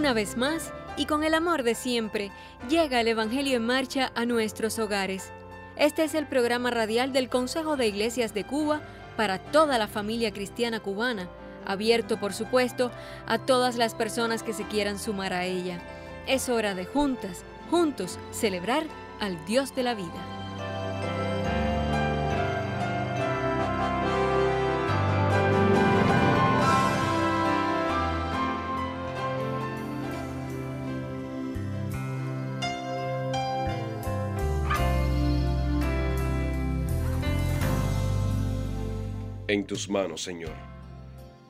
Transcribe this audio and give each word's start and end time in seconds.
Una 0.00 0.14
vez 0.14 0.38
más, 0.38 0.72
y 0.96 1.04
con 1.04 1.24
el 1.24 1.34
amor 1.34 1.62
de 1.62 1.74
siempre, 1.74 2.32
llega 2.70 3.02
el 3.02 3.08
Evangelio 3.08 3.58
en 3.58 3.66
marcha 3.66 4.12
a 4.14 4.24
nuestros 4.24 4.78
hogares. 4.78 5.30
Este 5.76 6.04
es 6.04 6.14
el 6.14 6.26
programa 6.26 6.70
radial 6.70 7.12
del 7.12 7.28
Consejo 7.28 7.76
de 7.76 7.88
Iglesias 7.88 8.32
de 8.32 8.44
Cuba 8.44 8.80
para 9.18 9.38
toda 9.38 9.76
la 9.76 9.88
familia 9.88 10.32
cristiana 10.32 10.80
cubana, 10.80 11.28
abierto 11.66 12.18
por 12.18 12.32
supuesto 12.32 12.90
a 13.26 13.36
todas 13.40 13.76
las 13.76 13.94
personas 13.94 14.42
que 14.42 14.54
se 14.54 14.64
quieran 14.64 14.98
sumar 14.98 15.34
a 15.34 15.44
ella. 15.44 15.78
Es 16.26 16.48
hora 16.48 16.74
de 16.74 16.86
juntas, 16.86 17.44
juntos, 17.70 18.18
celebrar 18.30 18.84
al 19.20 19.44
Dios 19.44 19.76
de 19.76 19.82
la 19.82 19.92
vida. 19.92 20.39
En 39.52 39.66
tus 39.66 39.88
manos, 39.88 40.22
Señor, 40.22 40.52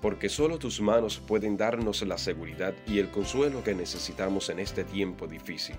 porque 0.00 0.30
solo 0.30 0.58
tus 0.58 0.80
manos 0.80 1.18
pueden 1.18 1.58
darnos 1.58 2.00
la 2.00 2.16
seguridad 2.16 2.74
y 2.86 2.98
el 2.98 3.10
consuelo 3.10 3.62
que 3.62 3.74
necesitamos 3.74 4.48
en 4.48 4.58
este 4.58 4.84
tiempo 4.84 5.26
difícil. 5.26 5.76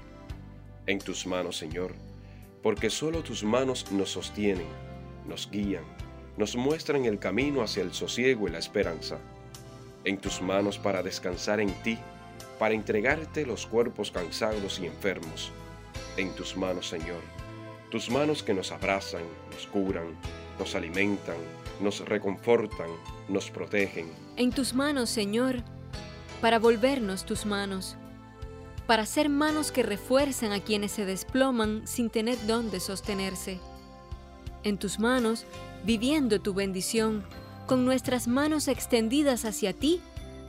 En 0.86 1.00
tus 1.00 1.26
manos, 1.26 1.58
Señor, 1.58 1.96
porque 2.62 2.92
solo 2.92 3.24
tus 3.24 3.44
manos 3.44 3.92
nos 3.92 4.12
sostienen, 4.12 4.68
nos 5.28 5.50
guían, 5.50 5.84
nos 6.38 6.56
muestran 6.56 7.06
el 7.06 7.18
camino 7.18 7.64
hacia 7.64 7.82
el 7.82 7.92
sosiego 7.92 8.48
y 8.48 8.52
la 8.52 8.60
esperanza. 8.60 9.18
En 10.04 10.20
tus 10.20 10.44
manos 10.44 10.78
para 10.78 11.02
descansar 11.02 11.60
en 11.60 11.74
ti, 11.82 11.98
para 12.60 12.76
entregarte 12.76 13.48
los 13.48 13.66
cuerpos 13.66 14.12
cansados 14.12 14.80
y 14.80 14.86
enfermos. 14.86 15.52
En 16.18 16.36
tus 16.36 16.56
manos, 16.56 16.88
Señor, 16.88 17.22
tus 17.90 18.12
manos 18.12 18.44
que 18.44 18.54
nos 18.54 18.72
abrazan, 18.72 19.24
nos 19.52 19.66
curan, 19.66 20.16
nos 20.60 20.76
alimentan, 20.76 21.38
nos 21.80 22.00
reconfortan, 22.06 22.90
nos 23.30 23.50
protegen. 23.50 24.12
En 24.38 24.52
tus 24.52 24.74
manos, 24.74 25.10
Señor, 25.10 25.64
para 26.42 26.60
volvernos 26.60 27.26
tus 27.26 27.46
manos, 27.46 27.98
para 28.88 29.06
ser 29.06 29.30
manos 29.30 29.72
que 29.72 29.84
refuerzan 29.84 30.52
a 30.52 30.60
quienes 30.60 30.92
se 30.92 31.06
desploman 31.06 31.88
sin 31.88 32.10
tener 32.10 32.38
dónde 32.48 32.80
sostenerse. 32.80 33.60
En 34.64 34.78
tus 34.78 35.00
manos, 35.00 35.46
viviendo 35.86 36.42
tu 36.42 36.54
bendición, 36.54 37.24
con 37.68 37.86
nuestras 37.86 38.28
manos 38.28 38.68
extendidas 38.68 39.46
hacia 39.46 39.74
ti, 39.74 40.02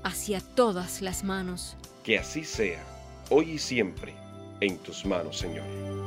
hacia 0.03 0.41
todas 0.41 1.03
las 1.03 1.25
manos. 1.25 1.77
Que 2.03 2.19
así 2.19 2.45
sea, 2.45 2.83
hoy 3.31 3.53
y 3.53 3.59
siempre, 3.59 4.14
en 4.61 4.79
tus 4.79 5.07
manos, 5.07 5.39
Señor. 5.39 6.02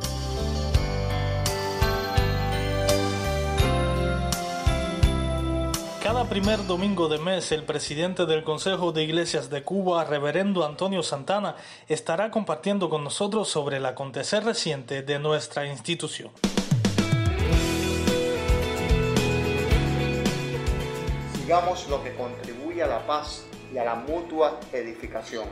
Cada 6.06 6.30
primer 6.30 6.67
domingo 6.67 7.09
de 7.09 7.17
mes, 7.17 7.52
el 7.52 7.64
presidente 7.64 8.28
del 8.28 8.44
Consejo 8.44 8.92
de 8.92 9.02
Iglesias 9.02 9.50
de 9.50 9.64
Cuba, 9.64 10.03
reverendo 10.03 10.64
Antonio 10.64 11.02
Santana, 11.02 11.56
estará 11.88 12.30
compartiendo 12.30 12.92
con 12.92 13.03
nosotros 13.03 13.50
sobre 13.50 13.78
el 13.78 13.88
acontecer 13.88 14.44
reciente 14.44 15.02
de 15.02 15.17
nuestra 15.17 15.66
institución. 15.66 16.30
Sigamos 21.40 21.90
lo 21.90 22.03
que 22.03 22.13
contribuye 22.13 22.84
a 22.84 22.88
la 22.88 23.08
paz 23.08 23.47
y 23.74 23.79
a 23.79 23.84
la 23.84 23.96
mutua 23.96 24.59
edificación. 24.74 25.50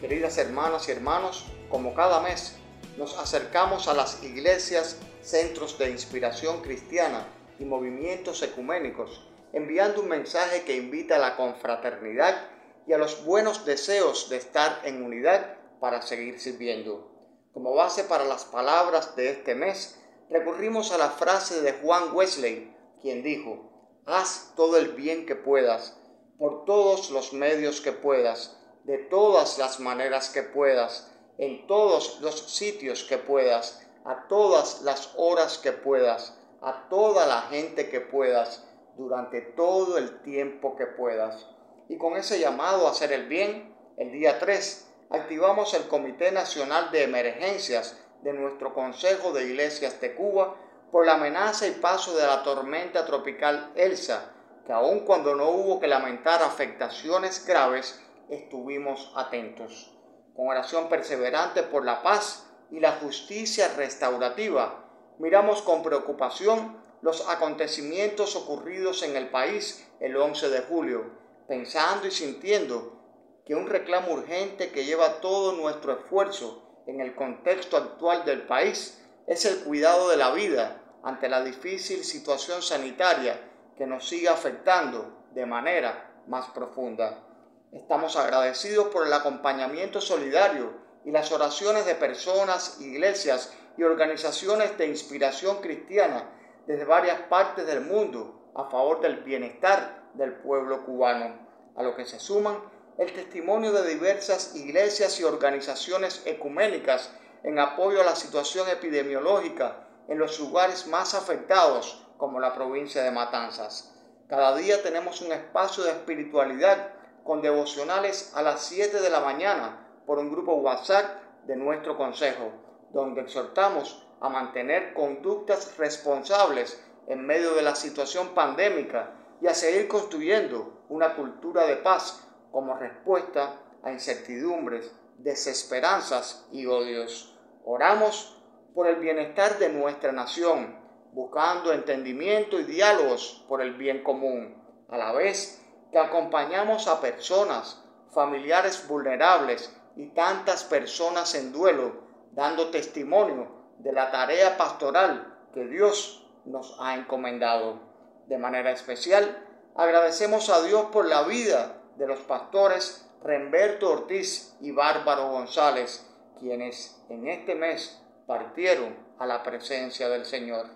Queridas 0.00 0.38
hermanas 0.38 0.88
y 0.88 0.92
hermanos, 0.92 1.46
como 1.68 1.94
cada 1.94 2.20
mes, 2.20 2.60
nos 2.96 3.18
acercamos 3.18 3.88
a 3.88 3.94
las 3.94 4.22
iglesias, 4.22 5.00
centros 5.20 5.76
de 5.78 5.90
inspiración 5.90 6.62
cristiana 6.62 7.26
y 7.58 7.64
movimientos 7.64 8.40
ecuménicos 8.44 9.24
enviando 9.52 10.02
un 10.02 10.08
mensaje 10.08 10.62
que 10.62 10.76
invita 10.76 11.16
a 11.16 11.18
la 11.18 11.36
confraternidad 11.36 12.48
y 12.86 12.92
a 12.92 12.98
los 12.98 13.24
buenos 13.24 13.64
deseos 13.64 14.28
de 14.30 14.36
estar 14.36 14.80
en 14.84 15.02
unidad 15.02 15.56
para 15.80 16.02
seguir 16.02 16.40
sirviendo. 16.40 17.10
Como 17.52 17.74
base 17.74 18.04
para 18.04 18.24
las 18.24 18.44
palabras 18.44 19.16
de 19.16 19.30
este 19.30 19.54
mes, 19.54 19.98
recurrimos 20.28 20.92
a 20.92 20.98
la 20.98 21.10
frase 21.10 21.62
de 21.62 21.72
Juan 21.72 22.14
Wesley, 22.14 22.74
quien 23.02 23.22
dijo, 23.22 24.02
haz 24.06 24.52
todo 24.56 24.76
el 24.76 24.88
bien 24.92 25.26
que 25.26 25.34
puedas, 25.34 25.96
por 26.38 26.64
todos 26.64 27.10
los 27.10 27.32
medios 27.32 27.80
que 27.80 27.92
puedas, 27.92 28.56
de 28.84 28.98
todas 28.98 29.58
las 29.58 29.80
maneras 29.80 30.30
que 30.30 30.42
puedas, 30.42 31.12
en 31.38 31.66
todos 31.66 32.20
los 32.20 32.54
sitios 32.54 33.04
que 33.04 33.18
puedas, 33.18 33.86
a 34.04 34.26
todas 34.28 34.82
las 34.82 35.12
horas 35.16 35.58
que 35.58 35.72
puedas, 35.72 36.38
a 36.62 36.88
toda 36.88 37.26
la 37.26 37.42
gente 37.42 37.90
que 37.90 38.00
puedas, 38.00 38.64
durante 39.00 39.40
todo 39.40 39.96
el 39.96 40.20
tiempo 40.20 40.76
que 40.76 40.84
puedas. 40.84 41.48
Y 41.88 41.96
con 41.96 42.18
ese 42.18 42.38
llamado 42.38 42.86
a 42.86 42.90
hacer 42.90 43.12
el 43.12 43.28
bien, 43.28 43.74
el 43.96 44.12
día 44.12 44.38
3 44.38 44.88
activamos 45.08 45.72
el 45.72 45.88
Comité 45.88 46.30
Nacional 46.30 46.90
de 46.92 47.04
Emergencias 47.04 47.98
de 48.22 48.34
nuestro 48.34 48.74
Consejo 48.74 49.32
de 49.32 49.46
Iglesias 49.46 49.98
de 50.02 50.14
Cuba 50.14 50.54
por 50.92 51.06
la 51.06 51.14
amenaza 51.14 51.66
y 51.66 51.70
paso 51.72 52.14
de 52.14 52.26
la 52.26 52.42
tormenta 52.42 53.06
tropical 53.06 53.72
Elsa, 53.74 54.34
que 54.66 54.72
aun 54.74 55.00
cuando 55.00 55.34
no 55.34 55.48
hubo 55.48 55.80
que 55.80 55.88
lamentar 55.88 56.42
afectaciones 56.42 57.46
graves, 57.46 58.04
estuvimos 58.28 59.12
atentos. 59.16 59.96
Con 60.36 60.48
oración 60.48 60.90
perseverante 60.90 61.62
por 61.62 61.86
la 61.86 62.02
paz 62.02 62.52
y 62.70 62.80
la 62.80 62.92
justicia 62.92 63.72
restaurativa, 63.76 64.84
miramos 65.18 65.62
con 65.62 65.82
preocupación 65.82 66.79
los 67.02 67.28
acontecimientos 67.28 68.36
ocurridos 68.36 69.02
en 69.02 69.16
el 69.16 69.28
país 69.28 69.86
el 70.00 70.16
11 70.16 70.48
de 70.50 70.60
julio, 70.60 71.04
pensando 71.48 72.06
y 72.06 72.10
sintiendo 72.10 73.00
que 73.46 73.54
un 73.54 73.66
reclamo 73.66 74.12
urgente 74.12 74.70
que 74.70 74.84
lleva 74.84 75.20
todo 75.20 75.52
nuestro 75.52 75.92
esfuerzo 75.92 76.82
en 76.86 77.00
el 77.00 77.14
contexto 77.14 77.76
actual 77.76 78.24
del 78.24 78.42
país 78.42 79.02
es 79.26 79.44
el 79.44 79.64
cuidado 79.64 80.08
de 80.08 80.16
la 80.16 80.32
vida 80.32 80.82
ante 81.02 81.28
la 81.28 81.42
difícil 81.42 82.04
situación 82.04 82.62
sanitaria 82.62 83.40
que 83.76 83.86
nos 83.86 84.08
sigue 84.08 84.28
afectando 84.28 85.26
de 85.32 85.46
manera 85.46 86.22
más 86.26 86.46
profunda. 86.50 87.24
Estamos 87.72 88.16
agradecidos 88.16 88.88
por 88.88 89.06
el 89.06 89.12
acompañamiento 89.12 90.00
solidario 90.00 90.72
y 91.04 91.12
las 91.12 91.32
oraciones 91.32 91.86
de 91.86 91.94
personas, 91.94 92.80
iglesias 92.80 93.54
y 93.78 93.84
organizaciones 93.84 94.76
de 94.76 94.88
inspiración 94.88 95.62
cristiana 95.62 96.28
desde 96.70 96.84
varias 96.84 97.22
partes 97.22 97.66
del 97.66 97.80
mundo 97.80 98.52
a 98.54 98.62
favor 98.70 99.00
del 99.00 99.24
bienestar 99.24 100.04
del 100.14 100.34
pueblo 100.34 100.86
cubano, 100.86 101.34
a 101.74 101.82
lo 101.82 101.96
que 101.96 102.04
se 102.04 102.20
suman 102.20 102.58
el 102.96 103.12
testimonio 103.12 103.72
de 103.72 103.88
diversas 103.88 104.54
iglesias 104.54 105.18
y 105.18 105.24
organizaciones 105.24 106.22
ecuménicas 106.26 107.10
en 107.42 107.58
apoyo 107.58 108.00
a 108.00 108.04
la 108.04 108.14
situación 108.14 108.68
epidemiológica 108.68 109.78
en 110.06 110.20
los 110.20 110.38
lugares 110.38 110.86
más 110.86 111.14
afectados, 111.14 112.06
como 112.16 112.38
la 112.38 112.54
provincia 112.54 113.02
de 113.02 113.10
Matanzas. 113.10 113.92
Cada 114.28 114.54
día 114.54 114.80
tenemos 114.80 115.22
un 115.22 115.32
espacio 115.32 115.82
de 115.82 115.90
espiritualidad 115.90 116.92
con 117.24 117.42
devocionales 117.42 118.30
a 118.36 118.42
las 118.42 118.60
7 118.62 119.00
de 119.00 119.10
la 119.10 119.18
mañana 119.18 119.88
por 120.06 120.20
un 120.20 120.30
grupo 120.30 120.54
WhatsApp 120.54 121.20
de 121.48 121.56
nuestro 121.56 121.96
consejo, 121.96 122.52
donde 122.92 123.22
exhortamos 123.22 124.06
a 124.20 124.28
mantener 124.28 124.92
conductas 124.92 125.76
responsables 125.78 126.82
en 127.06 127.26
medio 127.26 127.54
de 127.54 127.62
la 127.62 127.74
situación 127.74 128.28
pandémica 128.34 129.10
y 129.40 129.46
a 129.46 129.54
seguir 129.54 129.88
construyendo 129.88 130.84
una 130.88 131.16
cultura 131.16 131.66
de 131.66 131.76
paz 131.76 132.22
como 132.52 132.76
respuesta 132.76 133.56
a 133.82 133.90
incertidumbres, 133.90 134.92
desesperanzas 135.18 136.46
y 136.52 136.66
odios. 136.66 137.38
Oramos 137.64 138.36
por 138.74 138.86
el 138.86 138.96
bienestar 138.96 139.58
de 139.58 139.70
nuestra 139.70 140.12
nación, 140.12 140.78
buscando 141.12 141.72
entendimiento 141.72 142.60
y 142.60 142.64
diálogos 142.64 143.44
por 143.48 143.62
el 143.62 143.74
bien 143.74 144.02
común, 144.02 144.62
a 144.88 144.98
la 144.98 145.12
vez 145.12 145.60
que 145.90 145.98
acompañamos 145.98 146.86
a 146.86 147.00
personas, 147.00 147.82
familiares 148.12 148.86
vulnerables 148.86 149.74
y 149.96 150.06
tantas 150.08 150.64
personas 150.64 151.34
en 151.34 151.52
duelo, 151.52 152.04
dando 152.32 152.70
testimonio 152.70 153.59
de 153.82 153.92
la 153.92 154.10
tarea 154.10 154.56
pastoral 154.56 155.36
que 155.54 155.66
Dios 155.66 156.26
nos 156.44 156.76
ha 156.80 156.94
encomendado. 156.94 157.80
De 158.26 158.38
manera 158.38 158.70
especial, 158.70 159.44
agradecemos 159.74 160.50
a 160.50 160.62
Dios 160.62 160.86
por 160.92 161.06
la 161.06 161.22
vida 161.22 161.82
de 161.96 162.06
los 162.06 162.20
pastores 162.20 163.08
Remberto 163.22 163.90
Ortiz 163.90 164.56
y 164.60 164.70
Bárbaro 164.70 165.30
González, 165.30 166.06
quienes 166.38 167.02
en 167.08 167.28
este 167.28 167.54
mes 167.54 168.00
partieron 168.26 168.96
a 169.18 169.26
la 169.26 169.42
presencia 169.42 170.08
del 170.08 170.24
Señor. 170.24 170.66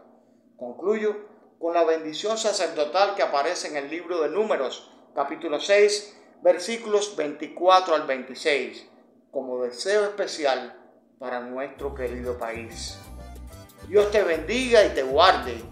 Concluyo 0.56 1.16
con 1.58 1.74
la 1.74 1.84
bendición 1.84 2.36
sacerdotal 2.36 3.14
que 3.14 3.22
aparece 3.22 3.68
en 3.68 3.76
el 3.76 3.90
libro 3.90 4.20
de 4.20 4.28
Números, 4.30 4.92
capítulo 5.14 5.60
6, 5.60 6.40
versículos 6.42 7.16
24 7.16 7.94
al 7.94 8.06
26, 8.06 8.88
como 9.30 9.62
deseo 9.62 10.04
especial 10.04 10.83
para 11.18 11.40
nuestro 11.40 11.94
querido 11.94 12.38
país. 12.38 12.98
Dios 13.88 14.10
te 14.10 14.22
bendiga 14.22 14.84
y 14.84 14.90
te 14.90 15.02
guarde. 15.02 15.62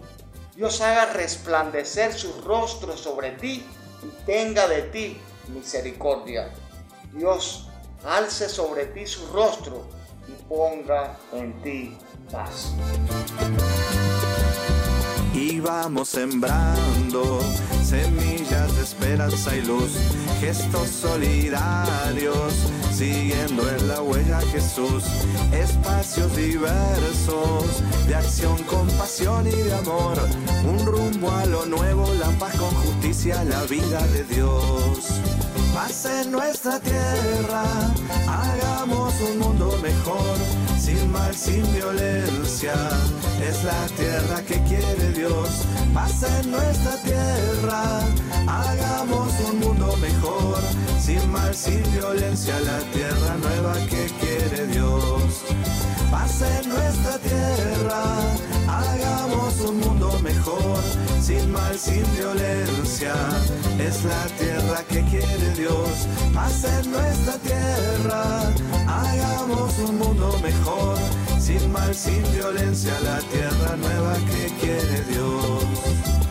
Dios 0.54 0.80
haga 0.80 1.12
resplandecer 1.12 2.12
su 2.12 2.42
rostro 2.42 2.96
sobre 2.96 3.30
ti 3.32 3.64
y 4.02 4.24
tenga 4.24 4.68
de 4.68 4.82
ti 4.82 5.20
misericordia. 5.48 6.50
Dios 7.12 7.68
alce 8.04 8.48
sobre 8.48 8.86
ti 8.86 9.06
su 9.06 9.26
rostro 9.32 9.86
y 10.28 10.32
ponga 10.48 11.16
en 11.32 11.62
ti 11.62 11.96
paz. 12.30 12.72
Y 15.34 15.60
vamos 15.60 16.10
sembrando 16.10 17.40
semillas 17.82 18.74
de 18.76 18.82
esperanza 18.82 19.56
y 19.56 19.62
luz, 19.62 19.92
gestos 20.40 20.88
solidarios, 20.88 22.54
siguiendo 22.92 23.68
en 23.68 23.88
la 23.88 24.02
huella 24.02 24.40
Jesús, 24.52 25.04
espacios 25.52 26.34
diversos 26.36 27.82
de 28.06 28.14
acción, 28.14 28.62
compasión 28.64 29.46
y 29.46 29.50
de 29.50 29.74
amor, 29.74 30.18
un 30.64 30.86
rumbo 30.86 31.30
a 31.30 31.46
lo 31.46 31.66
nuevo, 31.66 32.12
la 32.14 32.30
paz 32.38 32.54
con 32.56 32.70
justicia, 32.70 33.42
la 33.44 33.62
vida 33.64 34.06
de 34.08 34.24
Dios. 34.24 35.20
Paz 35.74 36.04
en 36.04 36.32
nuestra 36.32 36.78
tierra, 36.80 37.64
hagamos 38.28 38.71
un 39.22 39.38
mundo 39.38 39.78
mejor, 39.82 40.36
sin 40.78 41.10
mal, 41.10 41.34
sin 41.34 41.62
violencia. 41.72 42.74
Es 43.40 43.64
la 43.64 43.86
tierra 43.96 44.42
que 44.42 44.60
quiere 44.64 45.12
Dios. 45.12 45.48
Paz 45.94 46.22
en 46.22 46.50
nuestra 46.50 46.96
tierra, 47.02 48.00
hagamos 48.46 49.32
un 49.50 49.60
mundo 49.60 49.96
mejor, 49.98 50.58
sin 50.98 51.30
mal, 51.30 51.54
sin 51.54 51.82
violencia. 51.92 52.58
La 52.60 52.78
tierra 52.92 53.36
nueva 53.40 53.74
que 53.90 54.06
quiere 54.20 54.66
Dios. 54.66 55.44
Paz 56.10 56.42
en 56.42 56.68
nuestra 56.68 57.18
tierra, 57.18 58.02
sin 61.78 62.04
violencia. 62.16 63.14
Es 63.78 64.04
la 64.04 64.26
tierra 64.38 64.84
que 64.88 65.02
quiere 65.04 65.54
Dios. 65.56 66.06
En 66.64 66.90
nuestra 66.90 67.34
tierra, 67.38 68.52
hagamos 68.86 69.78
un 69.78 69.98
mundo 69.98 70.38
mejor, 70.42 70.96
sin 71.38 71.72
mal, 71.72 71.94
sin 71.94 72.22
violencia. 72.32 72.92
La 73.02 73.18
tierra 73.20 73.76
nueva 73.76 74.14
que 74.30 74.52
quiere 74.60 75.02
Dios. 75.04 76.21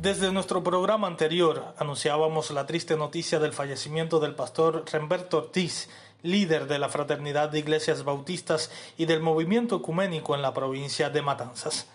Desde 0.00 0.32
nuestro 0.32 0.64
programa 0.64 1.08
anterior 1.08 1.74
anunciábamos 1.76 2.50
la 2.52 2.64
triste 2.64 2.96
noticia 2.96 3.38
del 3.38 3.52
fallecimiento 3.52 4.18
del 4.18 4.34
pastor 4.34 4.86
Remberto 4.90 5.36
Ortiz, 5.36 5.90
líder 6.22 6.68
de 6.68 6.78
la 6.78 6.88
Fraternidad 6.88 7.50
de 7.50 7.58
Iglesias 7.58 8.02
Bautistas 8.02 8.70
y 8.96 9.04
del 9.04 9.20
movimiento 9.20 9.76
ecuménico 9.76 10.34
en 10.34 10.40
la 10.40 10.54
provincia 10.54 11.10
de 11.10 11.20
Matanzas. 11.20 11.86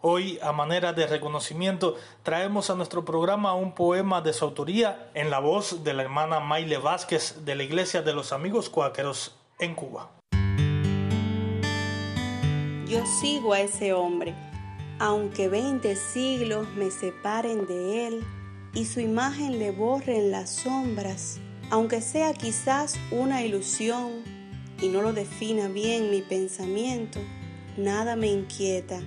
Hoy, 0.00 0.40
a 0.42 0.50
manera 0.50 0.92
de 0.92 1.06
reconocimiento, 1.06 1.94
traemos 2.24 2.68
a 2.68 2.74
nuestro 2.74 3.04
programa 3.04 3.54
un 3.54 3.76
poema 3.76 4.20
de 4.22 4.32
su 4.32 4.44
autoría 4.44 5.08
en 5.14 5.30
la 5.30 5.38
voz 5.38 5.84
de 5.84 5.94
la 5.94 6.02
hermana 6.02 6.40
Maile 6.40 6.78
Vázquez 6.78 7.44
de 7.44 7.54
la 7.54 7.62
Iglesia 7.62 8.02
de 8.02 8.12
los 8.12 8.32
Amigos 8.32 8.68
Cuáqueros 8.68 9.36
en 9.60 9.76
Cuba. 9.76 10.10
Yo 12.88 13.06
sigo 13.20 13.52
a 13.52 13.60
ese 13.60 13.92
hombre 13.92 14.34
aunque 14.98 15.48
veinte 15.48 15.96
siglos 15.96 16.66
me 16.76 16.90
separen 16.90 17.66
de 17.66 18.06
él 18.06 18.24
y 18.74 18.84
su 18.84 19.00
imagen 19.00 19.58
le 19.58 19.70
borre 19.70 20.18
en 20.18 20.30
las 20.30 20.50
sombras, 20.50 21.38
aunque 21.70 22.00
sea 22.00 22.32
quizás 22.32 22.96
una 23.10 23.42
ilusión 23.42 24.22
y 24.80 24.88
no 24.88 25.02
lo 25.02 25.12
defina 25.12 25.68
bien 25.68 26.10
mi 26.10 26.22
pensamiento, 26.22 27.20
nada 27.76 28.16
me 28.16 28.28
inquieta, 28.28 29.00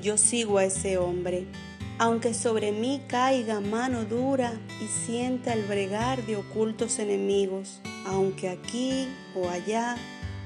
yo 0.00 0.16
sigo 0.16 0.58
a 0.58 0.64
ese 0.64 0.98
hombre. 0.98 1.46
Aunque 1.98 2.32
sobre 2.32 2.72
mí 2.72 3.02
caiga 3.08 3.60
mano 3.60 4.06
dura 4.06 4.58
y 4.82 4.86
sienta 4.86 5.52
el 5.52 5.64
bregar 5.64 6.24
de 6.24 6.36
ocultos 6.36 6.98
enemigos, 6.98 7.82
aunque 8.06 8.48
aquí 8.48 9.06
o 9.34 9.50
allá 9.50 9.96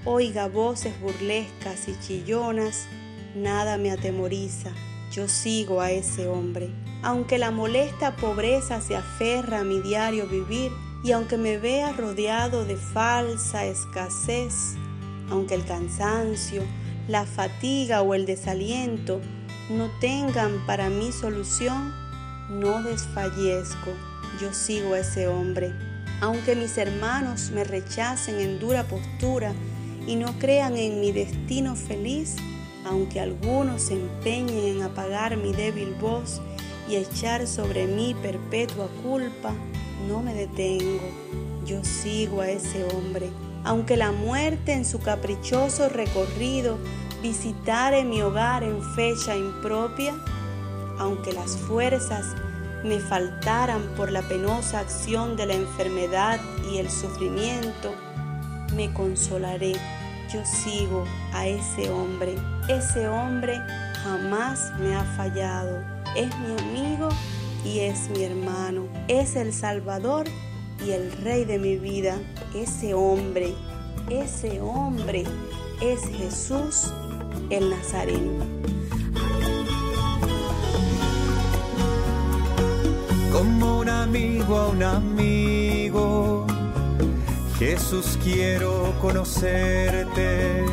oiga 0.04 0.48
voces 0.48 1.00
burlescas 1.00 1.88
y 1.88 1.96
chillonas, 2.00 2.88
nada 3.34 3.78
me 3.78 3.90
atemoriza, 3.90 4.70
yo 5.10 5.28
sigo 5.28 5.80
a 5.80 5.90
ese 5.90 6.28
hombre. 6.28 6.70
Aunque 7.02 7.38
la 7.38 7.50
molesta 7.50 8.16
pobreza 8.16 8.80
se 8.80 8.96
aferra 8.96 9.60
a 9.60 9.64
mi 9.64 9.80
diario 9.80 10.26
vivir 10.26 10.72
y 11.02 11.12
aunque 11.12 11.36
me 11.36 11.58
vea 11.58 11.92
rodeado 11.92 12.64
de 12.64 12.76
falsa 12.76 13.66
escasez, 13.66 14.74
aunque 15.30 15.54
el 15.54 15.64
cansancio, 15.64 16.62
la 17.08 17.26
fatiga 17.26 18.02
o 18.02 18.14
el 18.14 18.24
desaliento 18.24 19.20
no 19.70 19.90
tengan 20.00 20.64
para 20.66 20.88
mí 20.88 21.12
solución, 21.12 21.92
no 22.50 22.82
desfallezco, 22.82 23.90
yo 24.40 24.52
sigo 24.52 24.94
a 24.94 25.00
ese 25.00 25.28
hombre. 25.28 25.72
Aunque 26.20 26.56
mis 26.56 26.78
hermanos 26.78 27.50
me 27.50 27.64
rechacen 27.64 28.40
en 28.40 28.58
dura 28.58 28.84
postura 28.84 29.52
y 30.06 30.16
no 30.16 30.38
crean 30.38 30.76
en 30.76 31.00
mi 31.00 31.12
destino 31.12 31.76
feliz, 31.76 32.36
aunque 32.84 33.20
algunos 33.20 33.82
se 33.82 33.94
empeñen 33.94 34.76
en 34.76 34.82
apagar 34.82 35.36
mi 35.36 35.52
débil 35.52 35.94
voz 36.00 36.40
y 36.88 36.96
echar 36.96 37.46
sobre 37.46 37.86
mí 37.86 38.14
perpetua 38.22 38.88
culpa, 39.02 39.52
no 40.08 40.22
me 40.22 40.34
detengo, 40.34 41.00
yo 41.64 41.82
sigo 41.82 42.40
a 42.40 42.50
ese 42.50 42.84
hombre. 42.84 43.30
Aunque 43.64 43.96
la 43.96 44.12
muerte 44.12 44.74
en 44.74 44.84
su 44.84 45.00
caprichoso 45.00 45.88
recorrido 45.88 46.76
visitare 47.22 48.04
mi 48.04 48.20
hogar 48.20 48.62
en 48.62 48.82
fecha 48.94 49.34
impropia, 49.34 50.14
aunque 50.98 51.32
las 51.32 51.56
fuerzas 51.56 52.34
me 52.84 53.00
faltaran 53.00 53.80
por 53.96 54.12
la 54.12 54.20
penosa 54.20 54.80
acción 54.80 55.36
de 55.36 55.46
la 55.46 55.54
enfermedad 55.54 56.38
y 56.70 56.76
el 56.76 56.90
sufrimiento, 56.90 57.94
me 58.76 58.92
consolaré 58.92 59.72
yo 60.34 60.44
sigo 60.44 61.04
a 61.32 61.46
ese 61.46 61.88
hombre. 61.90 62.34
Ese 62.68 63.06
hombre 63.08 63.60
jamás 64.02 64.72
me 64.80 64.94
ha 64.96 65.04
fallado. 65.16 65.80
Es 66.16 66.28
mi 66.38 66.58
amigo 66.58 67.08
y 67.64 67.80
es 67.80 68.10
mi 68.10 68.24
hermano. 68.24 68.86
Es 69.06 69.36
el 69.36 69.52
Salvador 69.52 70.26
y 70.84 70.90
el 70.90 71.12
Rey 71.22 71.44
de 71.44 71.60
mi 71.60 71.76
vida. 71.76 72.18
Ese 72.52 72.94
hombre, 72.94 73.54
ese 74.10 74.60
hombre 74.60 75.22
es 75.80 76.00
Jesús 76.08 76.92
el 77.50 77.70
Nazareno. 77.70 78.44
Como 83.32 83.78
un 83.80 83.88
amigo 83.88 84.58
a 84.58 84.68
un 84.68 84.82
amigo 84.82 86.33
Jesús 87.58 88.18
quiero 88.22 88.92
conocerte 89.00 90.64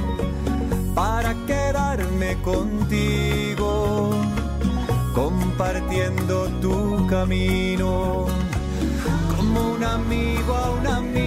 para 0.95 1.35
quedarme 1.45 2.35
contigo, 2.41 4.09
compartiendo 5.13 6.47
tu 6.59 7.05
camino, 7.07 8.25
como 9.35 9.73
un 9.73 9.83
amigo 9.83 10.55
a 10.55 10.71
un 10.71 10.88
amigo, 10.88 11.20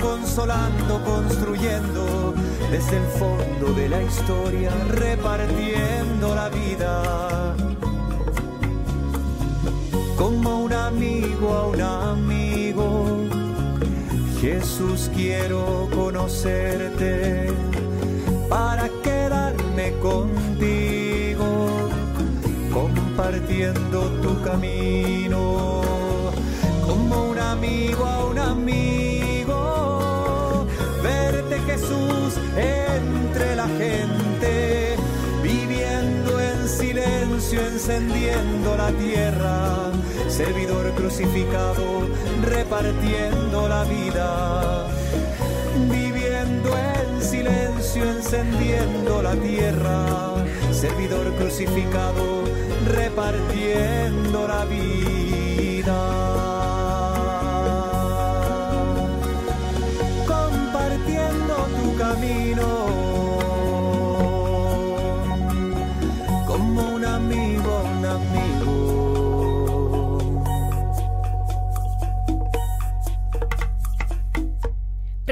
consolando, 0.00 1.02
construyendo 1.04 2.34
desde 2.70 2.96
el 2.98 3.06
fondo 3.18 3.72
de 3.74 3.88
la 3.88 4.02
historia, 4.02 4.70
repartiendo 4.88 6.34
la 6.34 6.48
vida. 6.48 7.54
Como 10.16 10.64
un 10.64 10.72
amigo 10.72 11.54
a 11.54 11.66
un 11.66 11.80
amigo, 11.80 13.06
Jesús 14.40 15.10
quiero 15.14 15.88
conocerte 15.94 17.52
para 18.48 18.88
quedarme 19.02 19.92
contigo, 20.00 21.68
compartiendo 22.72 24.00
tu 24.22 24.40
camino. 24.42 25.80
Como 26.86 27.30
un 27.30 27.38
amigo 27.38 28.04
a 28.06 28.24
un 28.26 28.38
amigo, 28.38 28.89
la 33.60 33.68
gente, 33.76 34.96
viviendo 35.42 36.40
en 36.40 36.66
silencio, 36.66 37.60
encendiendo 37.60 38.74
la 38.74 38.90
tierra, 38.92 39.90
servidor 40.28 40.90
crucificado, 40.94 42.08
repartiendo 42.42 43.68
la 43.68 43.84
vida, 43.84 44.86
viviendo 45.90 46.70
en 46.74 47.22
silencio, 47.22 48.02
encendiendo 48.04 49.20
la 49.20 49.34
tierra, 49.34 50.06
servidor 50.72 51.26
crucificado, 51.34 52.44
repartiendo 52.86 54.48
la 54.48 54.64
vida. 54.64 56.00
Compartiendo 60.26 61.54
tu 61.78 61.96
camino 61.98 62.99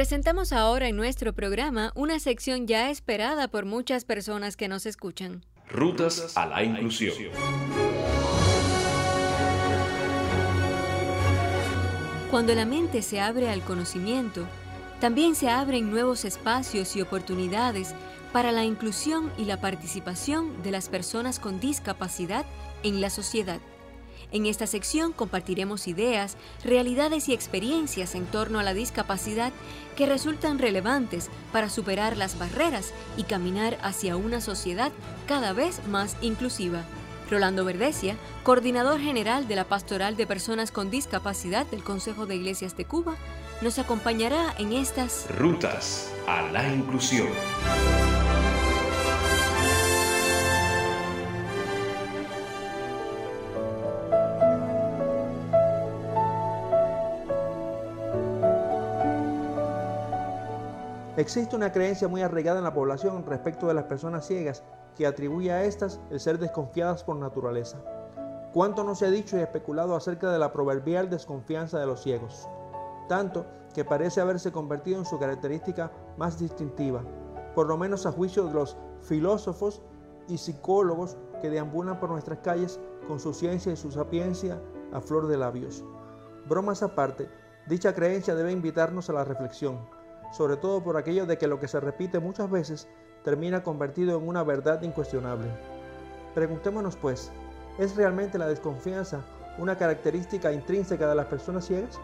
Presentamos 0.09 0.55
ahora 0.55 0.89
en 0.89 0.97
nuestro 0.97 1.35
programa 1.35 1.93
una 1.95 2.19
sección 2.19 2.67
ya 2.67 2.89
esperada 2.89 3.47
por 3.49 3.67
muchas 3.67 4.07
personas 4.07 4.57
que 4.57 4.67
nos 4.67 4.87
escuchan. 4.87 5.45
Rutas 5.69 6.35
a 6.35 6.47
la 6.47 6.65
inclusión. 6.65 7.29
Cuando 12.31 12.55
la 12.55 12.65
mente 12.65 13.03
se 13.03 13.21
abre 13.21 13.51
al 13.51 13.61
conocimiento, 13.61 14.47
también 14.99 15.35
se 15.35 15.51
abren 15.51 15.91
nuevos 15.91 16.25
espacios 16.25 16.97
y 16.97 17.03
oportunidades 17.03 17.95
para 18.33 18.51
la 18.51 18.65
inclusión 18.65 19.31
y 19.37 19.45
la 19.45 19.61
participación 19.61 20.63
de 20.63 20.71
las 20.71 20.89
personas 20.89 21.39
con 21.39 21.61
discapacidad 21.61 22.47
en 22.83 23.03
la 23.03 23.11
sociedad. 23.11 23.61
En 24.31 24.47
esta 24.47 24.67
sección 24.67 25.13
compartiremos 25.13 25.89
ideas, 25.89 26.37
realidades 26.65 27.29
y 27.29 27.33
experiencias 27.33 28.15
en 28.15 28.27
torno 28.27 28.59
a 28.59 28.63
la 28.63 28.75
discapacidad 28.75 29.53
que 29.97 30.07
resultan 30.07 30.59
relevantes 30.59 31.31
para 31.53 31.71
superar 31.71 32.17
las 32.17 32.39
barreras 32.39 32.93
y 33.17 33.25
caminar 33.25 33.79
hacia 33.83 34.17
una 34.17 34.41
sociedad 34.41 34.93
cada 35.27 35.53
vez 35.53 35.87
más 35.89 36.17
inclusiva. 36.21 36.85
Rolando 37.31 37.65
Verdesia, 37.65 38.17
coordinador 38.43 39.01
general 39.01 39.49
de 39.49 39.57
la 39.57 39.65
Pastoral 39.65 40.17
de 40.17 40.27
Personas 40.27 40.73
con 40.73 40.91
Discapacidad 40.91 41.67
del 41.67 41.83
Consejo 41.83 42.27
de 42.27 42.37
Iglesias 42.37 42.77
de 42.77 42.85
Cuba, 42.85 43.17
nos 43.61 43.79
acompañará 43.79 44.55
en 44.59 44.73
estas 44.73 45.27
Rutas 45.37 46.13
a 46.27 46.43
la 46.53 46.73
inclusión. 46.73 47.29
Existe 61.19 61.57
una 61.57 61.73
creencia 61.73 62.07
muy 62.07 62.23
arraigada 62.23 62.59
en 62.59 62.65
la 62.65 62.73
población 62.73 63.27
respecto 63.27 63.67
de 63.67 63.75
las 63.75 63.87
personas 63.87 64.25
ciegas 64.25 64.63
que 64.97 65.05
atribuye 65.05 65.51
a 65.51 65.65
estas 65.65 65.99
el 66.13 66.21
ser 66.21 66.39
desconfiadas 66.39 67.03
por 67.03 67.17
naturaleza. 67.17 67.79
¿Cuánto 68.53 68.85
no 68.85 68.95
se 68.95 69.07
ha 69.07 69.11
dicho 69.11 69.37
y 69.37 69.41
especulado 69.41 69.97
acerca 69.97 70.31
de 70.31 70.39
la 70.39 70.53
proverbial 70.53 71.11
desconfianza 71.11 71.81
de 71.81 71.87
los 71.87 72.05
ciegos? 72.05 72.49
Tanto 73.09 73.47
que 73.75 73.85
parece 73.85 74.21
haberse 74.21 74.53
convertido 74.53 75.01
en 75.01 75.07
su 75.07 75.19
característica 75.19 75.91
más 76.17 76.39
distintiva, 76.39 77.03
por 77.53 77.67
lo 77.67 77.77
menos 77.77 78.07
a 78.07 78.13
juicio 78.13 78.45
de 78.45 78.55
los 78.55 78.77
filósofos 79.03 79.83
y 80.29 80.39
psicólogos 80.39 81.17
que 81.43 81.51
deambulan 81.51 81.99
por 81.99 82.11
nuestras 82.11 82.39
calles 82.45 82.79
con 83.09 83.19
su 83.19 83.35
ciencia 83.35 83.73
y 83.73 83.77
su 83.77 83.91
sapiencia 83.91 84.63
a 84.93 85.01
flor 85.01 85.27
de 85.27 85.37
labios. 85.37 85.85
Bromas 86.47 86.85
aparte, 86.85 87.29
dicha 87.67 87.93
creencia 87.93 88.37
debe 88.37 88.53
invitarnos 88.53 89.11
a 89.11 89.15
la 89.15 89.25
reflexión 89.25 89.98
sobre 90.33 90.57
todo 90.57 90.83
por 90.83 90.97
aquello 90.97 91.27
de 91.27 91.39
que 91.39 91.47
lo 91.47 91.59
que 91.59 91.69
se 91.69 91.81
repite 91.81 92.21
muchas 92.21 92.51
veces 92.51 92.89
termina 93.25 93.63
convertido 93.63 94.19
en 94.19 94.29
una 94.29 94.43
verdad 94.43 94.83
incuestionable. 94.83 95.49
Preguntémonos 96.35 96.97
pues, 96.97 97.31
¿es 97.79 97.97
realmente 97.97 98.39
la 98.39 98.47
desconfianza 98.47 99.25
una 99.59 99.77
característica 99.77 100.53
intrínseca 100.53 101.09
de 101.09 101.15
las 101.15 101.27
personas 101.27 101.67
ciegas? 101.67 101.99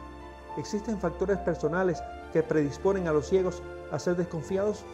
¿Existen 0.58 0.98
factores 0.98 1.38
personales 1.38 2.02
que 2.32 2.42
predisponen 2.42 3.08
a 3.08 3.12
los 3.12 3.28
ciegos 3.28 3.62
a 3.90 3.98
ser 3.98 4.16
desconfiados? 4.16 4.84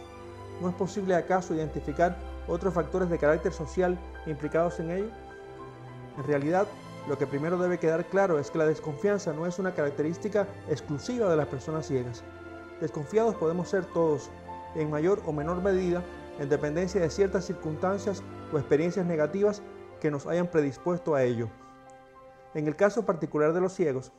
¿No 0.61 0.69
es 0.69 0.75
posible 0.75 1.15
acaso 1.15 1.55
identificar 1.55 2.17
otros 2.47 2.73
factores 2.73 3.09
de 3.09 3.17
carácter 3.17 3.51
social 3.51 3.97
implicados 4.27 4.79
en 4.79 4.91
ello? 4.91 5.09
En 6.17 6.23
realidad, 6.23 6.67
lo 7.07 7.17
que 7.17 7.25
primero 7.25 7.57
debe 7.57 7.79
quedar 7.79 8.05
claro 8.05 8.37
es 8.37 8.51
que 8.51 8.59
la 8.59 8.65
desconfianza 8.65 9.33
no 9.33 9.47
es 9.47 9.57
una 9.57 9.73
característica 9.73 10.47
exclusiva 10.69 11.29
de 11.29 11.35
las 11.35 11.47
personas 11.47 11.87
ciegas. 11.87 12.23
Desconfiados 12.81 13.35
podemos 13.35 13.69
ser 13.69 13.85
todos, 13.85 14.31
en 14.73 14.89
mayor 14.89 15.21
o 15.27 15.31
menor 15.31 15.61
medida, 15.61 16.03
en 16.39 16.49
dependencia 16.49 16.99
de 16.99 17.11
ciertas 17.11 17.45
circunstancias 17.45 18.23
o 18.51 18.57
experiencias 18.57 19.05
negativas 19.05 19.61
que 19.99 20.09
nos 20.09 20.25
hayan 20.25 20.47
predispuesto 20.47 21.13
a 21.13 21.23
ello. 21.23 21.47
En 22.55 22.67
el 22.67 22.75
caso 22.75 23.05
particular 23.05 23.53
de 23.53 23.61
los 23.61 23.73
ciegos, 23.73 24.11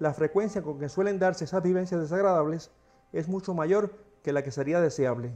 la 0.00 0.12
frecuencia 0.12 0.62
con 0.62 0.80
que 0.80 0.88
suelen 0.88 1.20
darse 1.20 1.44
esas 1.44 1.62
vivencias 1.62 2.00
desagradables 2.00 2.72
es 3.12 3.28
mucho 3.28 3.54
mayor 3.54 3.92
que 4.24 4.32
la 4.32 4.42
que 4.42 4.50
sería 4.50 4.80
deseable, 4.80 5.30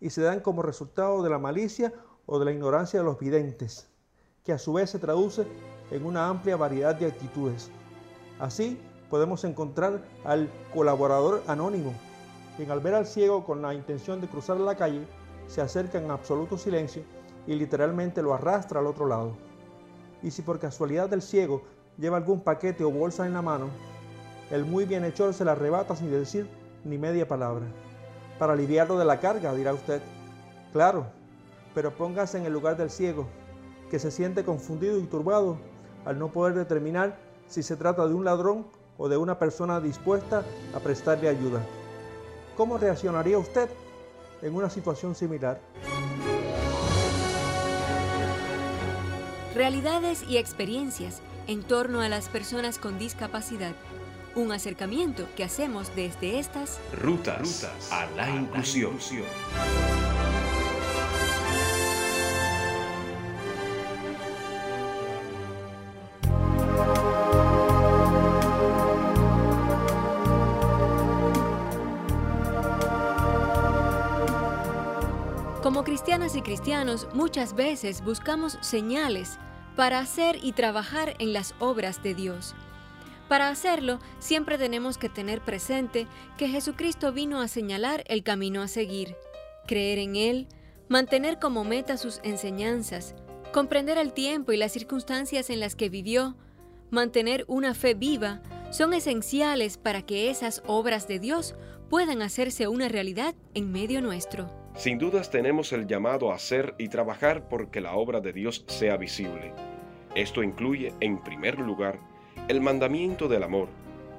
y 0.00 0.08
se 0.08 0.22
dan 0.22 0.40
como 0.40 0.62
resultado 0.62 1.22
de 1.22 1.28
la 1.28 1.38
malicia 1.38 1.92
o 2.24 2.38
de 2.38 2.46
la 2.46 2.52
ignorancia 2.52 3.00
de 3.00 3.04
los 3.04 3.18
videntes, 3.18 3.90
que 4.44 4.54
a 4.54 4.58
su 4.58 4.72
vez 4.72 4.88
se 4.88 4.98
traduce 4.98 5.46
en 5.90 6.06
una 6.06 6.26
amplia 6.26 6.56
variedad 6.56 6.94
de 6.94 7.06
actitudes. 7.06 7.70
Así, 8.40 8.80
podemos 9.10 9.44
encontrar 9.44 10.02
al 10.24 10.50
colaborador 10.74 11.42
anónimo, 11.46 11.92
quien 12.56 12.70
al 12.70 12.80
ver 12.80 12.94
al 12.94 13.06
ciego 13.06 13.44
con 13.44 13.62
la 13.62 13.74
intención 13.74 14.20
de 14.20 14.28
cruzar 14.28 14.58
la 14.58 14.76
calle, 14.76 15.06
se 15.46 15.60
acerca 15.60 15.98
en 15.98 16.10
absoluto 16.10 16.58
silencio 16.58 17.02
y 17.46 17.54
literalmente 17.54 18.22
lo 18.22 18.34
arrastra 18.34 18.80
al 18.80 18.86
otro 18.86 19.06
lado. 19.06 19.32
Y 20.22 20.30
si 20.30 20.42
por 20.42 20.58
casualidad 20.58 21.12
el 21.12 21.22
ciego 21.22 21.62
lleva 21.98 22.16
algún 22.16 22.40
paquete 22.40 22.84
o 22.84 22.90
bolsa 22.90 23.26
en 23.26 23.34
la 23.34 23.42
mano, 23.42 23.68
el 24.50 24.64
muy 24.64 24.84
bienhechor 24.84 25.34
se 25.34 25.44
la 25.44 25.52
arrebata 25.52 25.94
sin 25.96 26.10
decir 26.10 26.48
ni 26.84 26.98
media 26.98 27.28
palabra. 27.28 27.66
Para 28.38 28.52
aliviarlo 28.52 28.98
de 28.98 29.04
la 29.04 29.20
carga, 29.20 29.54
dirá 29.54 29.72
usted. 29.72 30.00
Claro, 30.72 31.06
pero 31.74 31.94
póngase 31.94 32.38
en 32.38 32.46
el 32.46 32.52
lugar 32.52 32.76
del 32.76 32.90
ciego, 32.90 33.26
que 33.90 33.98
se 33.98 34.10
siente 34.10 34.44
confundido 34.44 34.98
y 34.98 35.04
turbado 35.04 35.58
al 36.04 36.18
no 36.18 36.32
poder 36.32 36.54
determinar 36.54 37.18
si 37.46 37.62
se 37.62 37.76
trata 37.76 38.06
de 38.06 38.14
un 38.14 38.24
ladrón 38.24 38.66
o 38.98 39.08
de 39.08 39.16
una 39.16 39.38
persona 39.38 39.80
dispuesta 39.80 40.44
a 40.74 40.80
prestarle 40.80 41.28
ayuda. 41.28 41.60
¿Cómo 42.56 42.78
reaccionaría 42.78 43.38
usted 43.38 43.68
en 44.42 44.54
una 44.54 44.70
situación 44.70 45.14
similar? 45.14 45.60
Realidades 49.54 50.22
y 50.28 50.36
experiencias 50.36 51.20
en 51.46 51.62
torno 51.62 52.00
a 52.00 52.08
las 52.08 52.28
personas 52.28 52.78
con 52.78 52.98
discapacidad. 52.98 53.74
Un 54.34 54.52
acercamiento 54.52 55.26
que 55.34 55.44
hacemos 55.44 55.94
desde 55.96 56.38
estas 56.38 56.78
Rutas, 56.92 57.90
a 57.90 58.06
la 58.16 58.28
inclusión. 58.28 58.98
Y 76.36 76.42
cristianos 76.42 77.08
muchas 77.14 77.54
veces 77.54 78.04
buscamos 78.04 78.58
señales 78.60 79.38
para 79.74 79.98
hacer 79.98 80.38
y 80.42 80.52
trabajar 80.52 81.14
en 81.18 81.32
las 81.32 81.54
obras 81.58 82.02
de 82.02 82.14
Dios. 82.14 82.54
Para 83.28 83.48
hacerlo, 83.48 83.98
siempre 84.18 84.58
tenemos 84.58 84.98
que 84.98 85.08
tener 85.08 85.40
presente 85.40 86.06
que 86.36 86.48
Jesucristo 86.48 87.12
vino 87.12 87.40
a 87.40 87.48
señalar 87.48 88.04
el 88.06 88.22
camino 88.22 88.62
a 88.62 88.68
seguir, 88.68 89.16
creer 89.66 89.98
en 89.98 90.16
Él, 90.16 90.48
mantener 90.88 91.38
como 91.38 91.64
meta 91.64 91.96
sus 91.96 92.20
enseñanzas, 92.22 93.14
comprender 93.52 93.98
el 93.98 94.12
tiempo 94.12 94.52
y 94.52 94.56
las 94.56 94.72
circunstancias 94.72 95.50
en 95.50 95.58
las 95.58 95.74
que 95.74 95.88
vivió, 95.88 96.36
mantener 96.90 97.44
una 97.48 97.74
fe 97.74 97.94
viva, 97.94 98.42
son 98.70 98.94
esenciales 98.94 99.76
para 99.78 100.02
que 100.02 100.30
esas 100.30 100.62
obras 100.66 101.08
de 101.08 101.18
Dios 101.18 101.54
puedan 101.88 102.22
hacerse 102.22 102.68
una 102.68 102.88
realidad 102.88 103.34
en 103.54 103.72
medio 103.72 104.00
nuestro. 104.00 104.65
Sin 104.76 104.98
dudas 104.98 105.30
tenemos 105.30 105.72
el 105.72 105.86
llamado 105.86 106.30
a 106.30 106.34
hacer 106.34 106.74
y 106.76 106.88
trabajar 106.88 107.48
porque 107.48 107.80
la 107.80 107.94
obra 107.94 108.20
de 108.20 108.34
Dios 108.34 108.62
sea 108.68 108.98
visible. 108.98 109.54
Esto 110.14 110.42
incluye, 110.42 110.92
en 111.00 111.22
primer 111.22 111.58
lugar, 111.58 111.98
el 112.48 112.60
mandamiento 112.60 113.26
del 113.26 113.42
amor, 113.42 113.68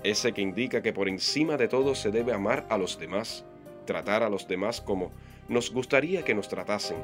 ese 0.04 0.34
que 0.34 0.42
indica 0.42 0.82
que 0.82 0.94
por 0.94 1.10
encima 1.10 1.58
de 1.58 1.68
todo 1.68 1.94
se 1.94 2.10
debe 2.10 2.34
amar 2.34 2.66
a 2.70 2.78
los 2.80 2.98
demás, 2.98 3.46
tratar 3.86 4.24
a 4.24 4.30
los 4.30 4.48
demás 4.48 4.82
como 4.82 5.12
nos 5.48 5.72
gustaría 5.72 6.26
que 6.26 6.34
nos 6.34 6.50
tratasen, 6.50 6.98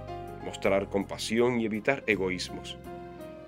mostrar 0.43 0.89
compasión 0.89 1.59
y 1.59 1.65
evitar 1.65 2.03
egoísmos. 2.07 2.77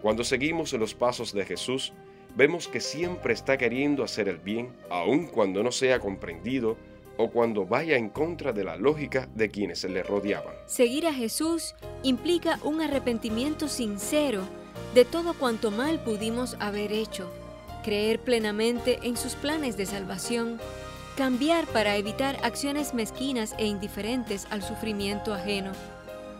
Cuando 0.03 0.23
seguimos 0.23 0.71
los 0.73 0.93
pasos 0.93 1.33
de 1.33 1.45
Jesús, 1.45 1.93
vemos 2.35 2.67
que 2.67 2.79
siempre 2.79 3.33
está 3.33 3.57
queriendo 3.57 4.03
hacer 4.03 4.29
el 4.29 4.37
bien, 4.37 4.69
aun 4.91 5.25
cuando 5.25 5.63
no 5.63 5.71
sea 5.71 5.99
comprendido 5.99 6.77
o 7.17 7.29
cuando 7.29 7.65
vaya 7.65 7.97
en 7.97 8.09
contra 8.09 8.53
de 8.53 8.63
la 8.63 8.75
lógica 8.75 9.27
de 9.35 9.49
quienes 9.49 9.83
le 9.83 10.03
rodeaban. 10.03 10.53
Seguir 10.65 11.07
a 11.07 11.13
Jesús 11.13 11.75
implica 12.03 12.59
un 12.63 12.81
arrepentimiento 12.81 13.67
sincero 13.67 14.41
de 14.93 15.05
todo 15.05 15.33
cuanto 15.33 15.71
mal 15.71 16.03
pudimos 16.03 16.55
haber 16.59 16.91
hecho, 16.91 17.31
creer 17.83 18.19
plenamente 18.19 18.99
en 19.03 19.17
sus 19.17 19.35
planes 19.35 19.77
de 19.77 19.85
salvación, 19.85 20.59
cambiar 21.17 21.65
para 21.67 21.95
evitar 21.95 22.37
acciones 22.43 22.93
mezquinas 22.93 23.55
e 23.57 23.65
indiferentes 23.65 24.47
al 24.49 24.63
sufrimiento 24.63 25.33
ajeno, 25.33 25.71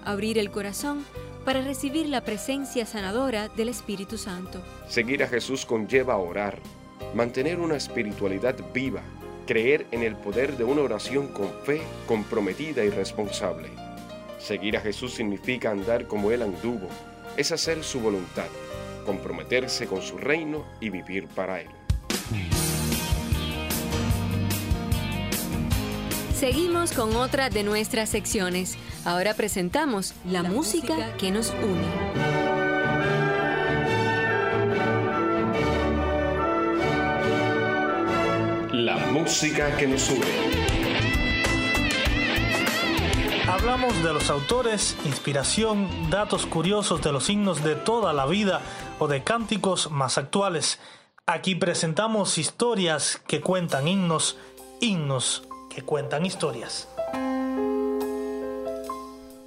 abrir 0.04 0.38
el 0.38 0.52
corazón 0.52 1.06
para 1.46 1.62
recibir 1.62 2.10
la 2.10 2.22
presencia 2.22 2.86
sanadora 2.86 3.48
del 3.50 3.70
Espíritu 3.70 4.18
Santo. 4.18 4.62
Seguir 4.88 5.24
a 5.24 5.28
Jesús 5.28 5.66
conlleva 5.66 6.18
orar, 6.18 6.60
mantener 7.14 7.60
una 7.60 7.76
espiritualidad 7.76 8.56
viva, 8.74 9.02
creer 9.46 9.86
en 9.92 10.04
el 10.04 10.16
poder 10.16 10.58
de 10.58 10.64
una 10.64 10.82
oración 10.82 11.28
con 11.28 11.50
fe, 11.64 11.82
comprometida 12.08 12.84
y 12.84 12.90
responsable. 12.90 13.70
Seguir 14.40 14.78
a 14.78 14.82
Jesús 14.82 15.14
significa 15.14 15.72
andar 15.72 16.08
como 16.08 16.32
Él 16.32 16.42
anduvo, 16.42 16.88
es 17.38 17.52
hacer 17.52 17.84
su 17.84 18.00
voluntad, 18.00 18.48
comprometerse 19.06 19.88
con 19.88 20.02
su 20.02 20.18
reino 20.18 20.66
y 20.80 20.90
vivir 20.90 21.28
para 21.28 21.62
Él. 21.62 21.70
Seguimos 26.38 26.92
con 26.92 27.16
otra 27.16 27.50
de 27.50 27.64
nuestras 27.64 28.10
secciones. 28.10 28.78
Ahora 29.06 29.34
presentamos 29.34 30.14
la, 30.30 30.44
música, 30.44 31.16
que 31.18 31.32
nos 31.32 31.52
une. 31.52 32.55
Música 39.16 39.78
que 39.78 39.88
nos 39.88 40.10
une. 40.10 40.26
Hablamos 43.48 44.04
de 44.04 44.12
los 44.12 44.30
autores, 44.30 44.98
inspiración, 45.06 46.10
datos 46.10 46.46
curiosos 46.46 47.02
de 47.02 47.14
los 47.14 47.30
himnos 47.30 47.64
de 47.64 47.76
toda 47.76 48.12
la 48.12 48.26
vida 48.26 48.62
o 49.00 49.08
de 49.08 49.24
cánticos 49.24 49.90
más 49.90 50.18
actuales. 50.18 50.80
Aquí 51.26 51.56
presentamos 51.56 52.38
historias 52.38 53.22
que 53.26 53.40
cuentan 53.40 53.88
himnos, 53.88 54.38
himnos 54.82 55.48
que 55.74 55.82
cuentan 55.82 56.26
historias. 56.26 56.90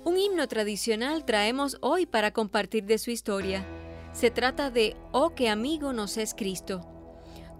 Un 0.04 0.16
himno 0.16 0.48
tradicional 0.48 1.26
traemos 1.26 1.76
hoy 1.82 2.06
para 2.06 2.32
compartir 2.32 2.84
de 2.84 2.96
su 2.96 3.10
historia. 3.10 3.66
Se 4.14 4.30
trata 4.30 4.70
de 4.70 4.96
Oh, 5.12 5.34
qué 5.34 5.50
amigo 5.50 5.92
nos 5.92 6.16
es 6.16 6.32
Cristo. 6.34 6.97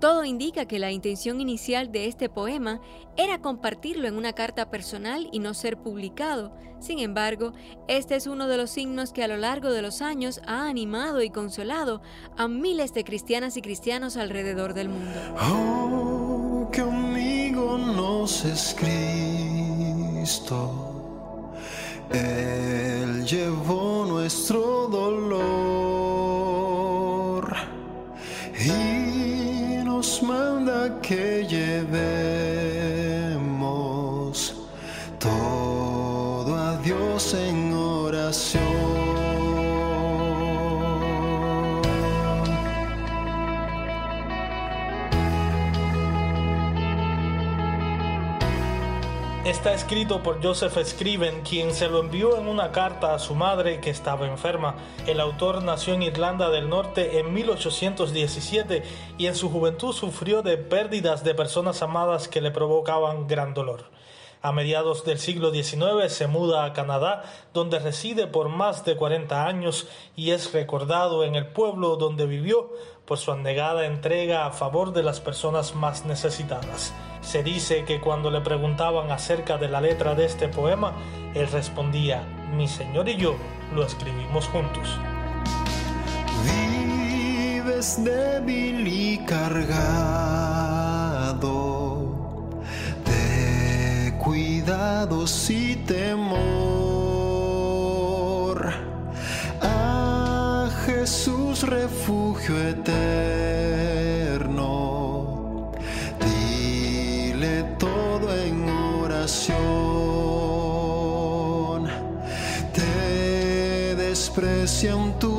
Todo 0.01 0.25
indica 0.25 0.67
que 0.67 0.79
la 0.79 0.93
intención 0.93 1.41
inicial 1.41 1.91
de 1.91 2.07
este 2.07 2.29
poema 2.29 2.81
era 3.17 3.41
compartirlo 3.41 4.07
en 4.07 4.17
una 4.17 4.33
carta 4.33 4.71
personal 4.71 5.29
y 5.33 5.41
no 5.41 5.55
ser 5.55 5.77
publicado. 5.77 6.53
Sin 6.79 7.01
embargo, 7.01 7.53
este 7.89 8.15
es 8.15 8.29
uno 8.29 8.47
de 8.47 8.57
los 8.57 8.79
himnos 8.79 9.13
que 9.13 9.25
a 9.25 9.29
lo 9.29 9.37
largo 9.37 9.73
de 9.73 9.83
los 9.83 10.01
años 10.03 10.41
ha 10.47 10.69
animado 10.69 11.23
y 11.23 11.31
consolado 11.31 12.01
a 12.37 12.47
miles 12.47 12.95
de 12.95 13.03
cristianas 13.03 13.57
y 13.57 13.63
cristianos 13.63 14.17
alrededor 14.17 14.75
del 14.75 14.89
mundo. 14.89 15.19
Oh, 15.41 15.89
nos 17.97 18.45
es 18.45 18.75
Cristo. 18.79 20.71
Él 22.11 23.25
llevó 23.27 24.07
nuestro 24.07 24.89
dolor 24.89 25.49
y 28.61 28.98
manda 30.29 31.01
que 31.01 31.47
llevemos 31.49 31.97
todo 35.19 36.55
a 36.55 36.77
Dios 36.85 37.33
en 37.33 37.73
oración. 37.73 38.88
Está 49.49 49.73
escrito 49.73 50.23
por 50.23 50.45
Joseph 50.45 50.77
Scriven, 50.85 51.41
quien 51.41 51.73
se 51.73 51.89
lo 51.89 52.01
envió 52.01 52.37
en 52.37 52.49
una 52.49 52.71
carta 52.71 53.15
a 53.15 53.19
su 53.19 53.35
madre 53.35 53.81
que 53.81 53.89
estaba 53.89 54.27
enferma. 54.27 54.75
El 55.07 55.21
autor 55.21 55.63
nació 55.63 55.95
en 55.95 56.03
Irlanda 56.03 56.51
del 56.51 56.69
Norte 56.69 57.19
en 57.19 57.33
1817 57.33 58.83
y 59.17 59.25
en 59.25 59.35
su 59.35 59.49
juventud 59.49 59.95
sufrió 59.95 60.43
de 60.43 60.59
pérdidas 60.59 61.25
de 61.25 61.35
personas 61.35 61.81
amadas 61.81 62.29
que 62.29 62.43
le 62.43 62.51
provocaban 62.51 63.27
gran 63.27 63.55
dolor. 63.55 63.87
A 64.43 64.53
mediados 64.53 65.07
del 65.07 65.19
siglo 65.19 65.51
XIX 65.51 66.13
se 66.13 66.27
muda 66.27 66.67
a 66.67 66.75
Canadá, 66.75 67.23
donde 67.55 67.79
reside 67.79 68.27
por 68.27 68.51
más 68.51 68.85
de 68.85 68.97
40 68.97 69.47
años 69.47 69.89
y 70.15 70.33
es 70.33 70.53
recordado 70.53 71.25
en 71.25 71.37
el 71.37 71.47
pueblo 71.47 71.97
donde 71.97 72.27
vivió 72.27 72.71
por 73.07 73.17
su 73.17 73.33
anegada 73.33 73.87
entrega 73.87 74.45
a 74.45 74.51
favor 74.51 74.93
de 74.93 75.05
las 75.05 75.21
personas 75.23 75.75
más 75.75 76.05
necesitadas. 76.05 76.93
Se 77.21 77.43
dice 77.43 77.85
que 77.85 78.01
cuando 78.01 78.31
le 78.31 78.41
preguntaban 78.41 79.11
acerca 79.11 79.59
de 79.59 79.69
la 79.69 79.81
letra 79.81 80.15
de 80.15 80.25
este 80.25 80.49
poema, 80.49 80.95
él 81.35 81.47
respondía, 81.49 82.23
mi 82.55 82.67
señor 82.69 83.09
y 83.09 83.17
yo 83.17 83.37
lo 83.75 83.85
escribimos 83.85 84.47
juntos. 84.47 84.99
Vives 86.45 88.03
débil 88.03 88.87
y 88.87 89.19
cargado 89.19 89.79
de 93.05 94.15
cuidados 94.19 95.51
y 95.51 95.77
temor. 95.77 96.39
A 99.61 100.69
Jesús 100.87 101.63
refugio 101.63 102.59
eterno, 102.69 103.48
siento 114.79 115.38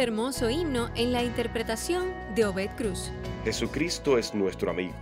este 0.00 0.08
hermoso 0.08 0.48
himno 0.48 0.88
en 0.94 1.12
la 1.12 1.22
interpretación 1.22 2.14
de 2.34 2.46
Obed 2.46 2.70
Cruz. 2.70 3.10
Jesucristo 3.44 4.16
es 4.16 4.34
nuestro 4.34 4.70
amigo. 4.70 4.96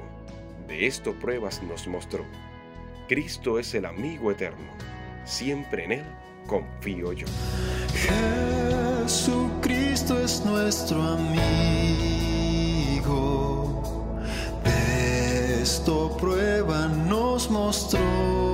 De 0.66 0.88
esto 0.88 1.12
pruebas 1.12 1.62
nos 1.62 1.86
mostró. 1.86 2.24
Cristo 3.06 3.60
es 3.60 3.72
el 3.74 3.86
amigo 3.86 4.32
eterno. 4.32 4.72
Siempre 5.24 5.84
en 5.84 5.92
Él 5.92 6.04
confío 6.48 7.12
yo. 7.12 7.28
Jesucristo 9.04 10.20
es 10.20 10.44
nuestro 10.44 11.00
amigo. 11.00 11.40
De 14.64 15.62
esto 15.62 16.16
prueba 16.16 16.88
nos 16.88 17.48
mostró. 17.48 18.47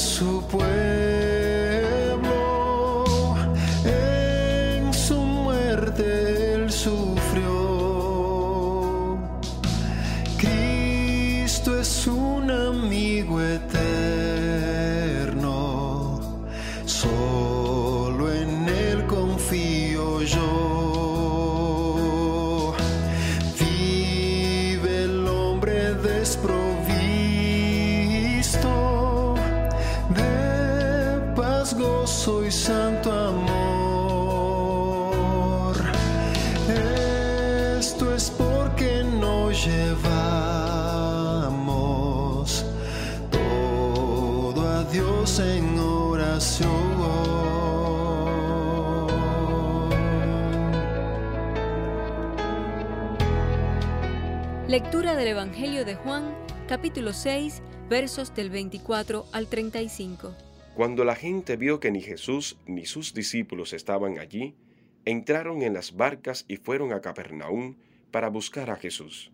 Su 0.00 0.42
pueblo 0.50 0.99
Lectura 54.70 55.16
del 55.16 55.26
Evangelio 55.26 55.84
de 55.84 55.96
Juan, 55.96 56.32
capítulo 56.68 57.12
6, 57.12 57.60
versos 57.88 58.32
del 58.36 58.50
24 58.50 59.26
al 59.32 59.48
35. 59.48 60.32
Cuando 60.76 61.04
la 61.04 61.16
gente 61.16 61.56
vio 61.56 61.80
que 61.80 61.90
ni 61.90 62.00
Jesús 62.00 62.56
ni 62.66 62.84
sus 62.84 63.12
discípulos 63.12 63.72
estaban 63.72 64.20
allí, 64.20 64.54
entraron 65.04 65.62
en 65.62 65.74
las 65.74 65.96
barcas 65.96 66.44
y 66.46 66.56
fueron 66.56 66.92
a 66.92 67.00
Capernaum 67.00 67.78
para 68.12 68.28
buscar 68.28 68.70
a 68.70 68.76
Jesús. 68.76 69.32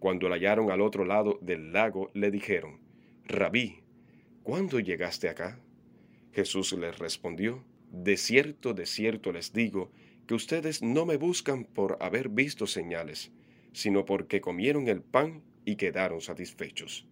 Cuando 0.00 0.28
la 0.28 0.34
hallaron 0.34 0.72
al 0.72 0.80
otro 0.80 1.04
lado 1.04 1.38
del 1.40 1.72
lago, 1.72 2.10
le 2.12 2.32
dijeron, 2.32 2.80
Rabí, 3.26 3.84
¿cuándo 4.42 4.80
llegaste 4.80 5.28
acá? 5.28 5.60
Jesús 6.32 6.72
les 6.72 6.98
respondió, 6.98 7.62
De 7.92 8.16
cierto, 8.16 8.74
de 8.74 8.86
cierto 8.86 9.30
les 9.30 9.52
digo, 9.52 9.92
que 10.26 10.34
ustedes 10.34 10.82
no 10.82 11.06
me 11.06 11.16
buscan 11.16 11.64
por 11.64 11.96
haber 12.00 12.28
visto 12.28 12.66
señales, 12.66 13.30
sino 13.76 14.06
porque 14.06 14.40
comieron 14.40 14.88
el 14.88 15.02
pan 15.02 15.42
y 15.66 15.76
quedaron 15.76 16.22
satisfechos. 16.22 17.06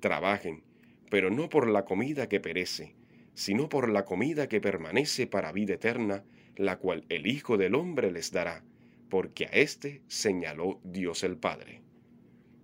Trabajen, 0.00 0.64
pero 1.10 1.28
no 1.28 1.50
por 1.50 1.68
la 1.68 1.84
comida 1.84 2.26
que 2.26 2.40
perece, 2.40 2.94
sino 3.34 3.68
por 3.68 3.90
la 3.90 4.06
comida 4.06 4.48
que 4.48 4.62
permanece 4.62 5.26
para 5.26 5.52
vida 5.52 5.74
eterna, 5.74 6.24
la 6.56 6.78
cual 6.78 7.04
el 7.10 7.26
Hijo 7.26 7.58
del 7.58 7.74
Hombre 7.74 8.10
les 8.10 8.32
dará, 8.32 8.64
porque 9.10 9.44
a 9.44 9.50
éste 9.50 10.00
señaló 10.08 10.80
Dios 10.84 11.22
el 11.22 11.36
Padre. 11.36 11.82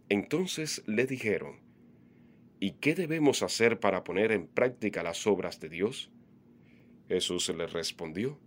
Entonces 0.09 0.83
le 0.87 1.05
dijeron, 1.05 1.61
¿Y 2.59 2.71
qué 2.81 2.95
debemos 2.95 3.43
hacer 3.43 3.81
para 3.81 4.03
poner 4.03 4.33
en 4.33 4.47
práctica 4.47 5.03
las 5.03 5.27
obras 5.27 5.61
de 5.61 5.69
Dios? 5.69 6.11
Jesús 7.07 7.51
les 7.55 7.71
respondió, 7.71 8.39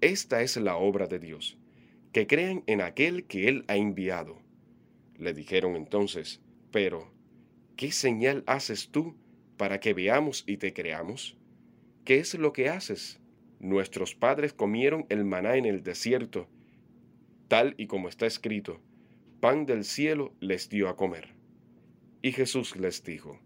Esta 0.00 0.40
es 0.42 0.56
la 0.56 0.76
obra 0.76 1.08
de 1.08 1.18
Dios, 1.18 1.58
que 2.12 2.26
crean 2.26 2.62
en 2.66 2.80
aquel 2.80 3.24
que 3.24 3.48
Él 3.48 3.64
ha 3.68 3.76
enviado. 3.76 4.38
Le 5.16 5.34
dijeron 5.34 5.76
entonces, 5.76 6.40
pero, 6.70 7.12
¿qué 7.76 7.92
señal 7.92 8.44
haces 8.46 8.90
tú 8.90 9.16
para 9.56 9.80
que 9.80 9.94
veamos 9.94 10.44
y 10.46 10.56
te 10.58 10.72
creamos? 10.72 11.36
¿Qué 12.04 12.18
es 12.18 12.34
lo 12.34 12.52
que 12.52 12.68
haces? 12.68 13.20
Nuestros 13.60 14.14
padres 14.14 14.52
comieron 14.52 15.04
el 15.08 15.24
maná 15.24 15.56
en 15.56 15.64
el 15.64 15.82
desierto, 15.82 16.48
tal 17.48 17.74
y 17.76 17.86
como 17.86 18.08
está 18.08 18.26
escrito, 18.26 18.80
pan 19.40 19.66
del 19.66 19.84
cielo 19.84 20.32
les 20.40 20.68
dio 20.68 20.88
a 20.88 20.96
comer. 20.96 21.34
Y 22.22 22.32
Jesús 22.32 22.76
les 22.76 23.02
dijo, 23.02 23.40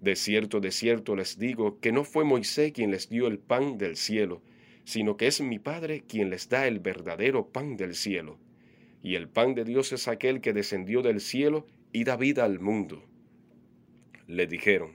De 0.00 0.16
cierto, 0.16 0.60
de 0.60 0.70
cierto 0.70 1.16
les 1.16 1.38
digo 1.38 1.80
que 1.80 1.92
no 1.92 2.04
fue 2.04 2.24
Moisés 2.24 2.72
quien 2.72 2.90
les 2.90 3.08
dio 3.08 3.26
el 3.26 3.38
pan 3.38 3.78
del 3.78 3.96
cielo, 3.96 4.42
sino 4.84 5.16
que 5.16 5.26
es 5.26 5.40
mi 5.40 5.58
Padre 5.58 6.02
quien 6.06 6.30
les 6.30 6.48
da 6.48 6.66
el 6.66 6.80
verdadero 6.80 7.48
pan 7.48 7.76
del 7.76 7.94
cielo. 7.94 8.38
Y 9.02 9.14
el 9.16 9.28
pan 9.28 9.54
de 9.54 9.64
Dios 9.64 9.92
es 9.92 10.08
aquel 10.08 10.40
que 10.40 10.52
descendió 10.52 11.02
del 11.02 11.20
cielo 11.20 11.66
y 11.92 12.04
da 12.04 12.16
vida 12.16 12.44
al 12.44 12.60
mundo. 12.60 13.04
Le 14.26 14.46
dijeron, 14.46 14.92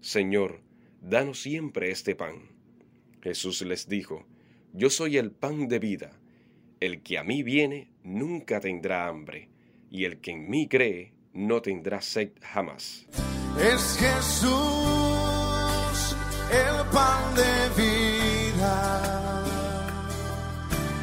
Señor, 0.00 0.60
danos 1.00 1.40
siempre 1.40 1.90
este 1.90 2.14
pan. 2.14 2.50
Jesús 3.22 3.62
les 3.62 3.88
dijo, 3.88 4.26
Yo 4.72 4.88
soy 4.90 5.16
el 5.16 5.30
pan 5.30 5.68
de 5.68 5.78
vida. 5.78 6.12
El 6.80 7.02
que 7.02 7.18
a 7.18 7.24
mí 7.24 7.42
viene 7.42 7.90
nunca 8.02 8.60
tendrá 8.60 9.06
hambre, 9.06 9.50
y 9.90 10.04
el 10.04 10.20
que 10.20 10.30
en 10.30 10.48
mí 10.48 10.66
cree 10.66 11.12
no 11.34 11.60
tendrá 11.60 12.00
sed 12.00 12.30
jamás. 12.40 13.06
Es 13.58 13.98
Jesús 13.98 14.50
el 16.50 16.86
pan 16.90 17.34
de 17.34 17.68
vida, 17.76 17.99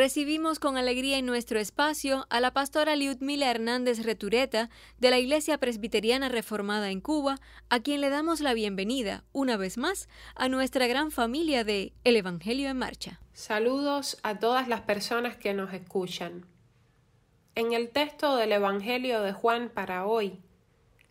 Recibimos 0.00 0.58
con 0.58 0.78
alegría 0.78 1.18
en 1.18 1.26
nuestro 1.26 1.60
espacio 1.60 2.26
a 2.30 2.40
la 2.40 2.54
pastora 2.54 2.96
Liudmila 2.96 3.50
Hernández 3.50 4.02
Retureta 4.02 4.70
de 4.98 5.10
la 5.10 5.18
Iglesia 5.18 5.58
Presbiteriana 5.58 6.30
Reformada 6.30 6.88
en 6.88 7.02
Cuba, 7.02 7.36
a 7.68 7.80
quien 7.80 8.00
le 8.00 8.08
damos 8.08 8.40
la 8.40 8.54
bienvenida, 8.54 9.24
una 9.32 9.58
vez 9.58 9.76
más, 9.76 10.08
a 10.34 10.48
nuestra 10.48 10.86
gran 10.86 11.10
familia 11.10 11.64
de 11.64 11.92
El 12.02 12.16
Evangelio 12.16 12.70
en 12.70 12.78
Marcha. 12.78 13.20
Saludos 13.34 14.16
a 14.22 14.38
todas 14.38 14.68
las 14.68 14.80
personas 14.80 15.36
que 15.36 15.52
nos 15.52 15.74
escuchan. 15.74 16.46
En 17.54 17.74
el 17.74 17.90
texto 17.90 18.36
del 18.36 18.52
Evangelio 18.52 19.20
de 19.20 19.34
Juan 19.34 19.68
para 19.68 20.06
hoy, 20.06 20.40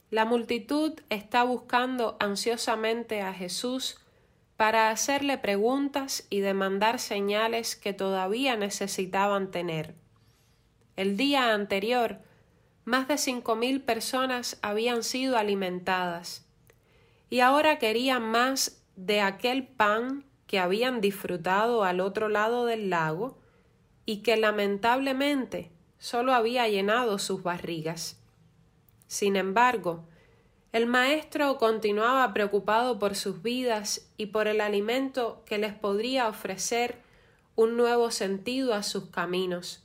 la 0.09 0.25
multitud 0.25 0.93
está 1.11 1.43
buscando 1.43 2.17
ansiosamente 2.19 3.21
a 3.21 3.35
Jesús 3.35 3.99
para 4.59 4.89
hacerle 4.89 5.37
preguntas 5.37 6.27
y 6.29 6.41
demandar 6.41 6.99
señales 6.99 7.77
que 7.77 7.93
todavía 7.93 8.57
necesitaban 8.57 9.51
tener. 9.51 9.95
El 10.97 11.15
día 11.15 11.53
anterior, 11.53 12.17
más 12.83 13.07
de 13.07 13.17
cinco 13.17 13.55
mil 13.55 13.79
personas 13.79 14.59
habían 14.61 15.03
sido 15.03 15.37
alimentadas, 15.37 16.45
y 17.29 17.39
ahora 17.39 17.79
querían 17.79 18.21
más 18.21 18.83
de 18.97 19.21
aquel 19.21 19.65
pan 19.65 20.25
que 20.45 20.59
habían 20.59 20.99
disfrutado 20.99 21.85
al 21.85 22.01
otro 22.01 22.27
lado 22.27 22.65
del 22.65 22.89
lago 22.89 23.37
y 24.05 24.23
que 24.23 24.35
lamentablemente 24.35 25.71
solo 25.99 26.33
había 26.33 26.67
llenado 26.67 27.17
sus 27.17 27.43
barrigas. 27.43 28.21
Sin 29.07 29.37
embargo, 29.37 30.03
el 30.71 30.85
maestro 30.85 31.57
continuaba 31.57 32.31
preocupado 32.31 32.99
por 32.99 33.15
sus 33.15 33.41
vidas 33.41 34.07
y 34.17 34.27
por 34.27 34.47
el 34.47 34.61
alimento 34.61 35.41
que 35.45 35.57
les 35.57 35.73
podría 35.73 36.27
ofrecer 36.27 36.99
un 37.55 37.75
nuevo 37.75 38.11
sentido 38.11 38.75
a 38.75 38.83
sus 38.83 39.09
caminos, 39.09 39.83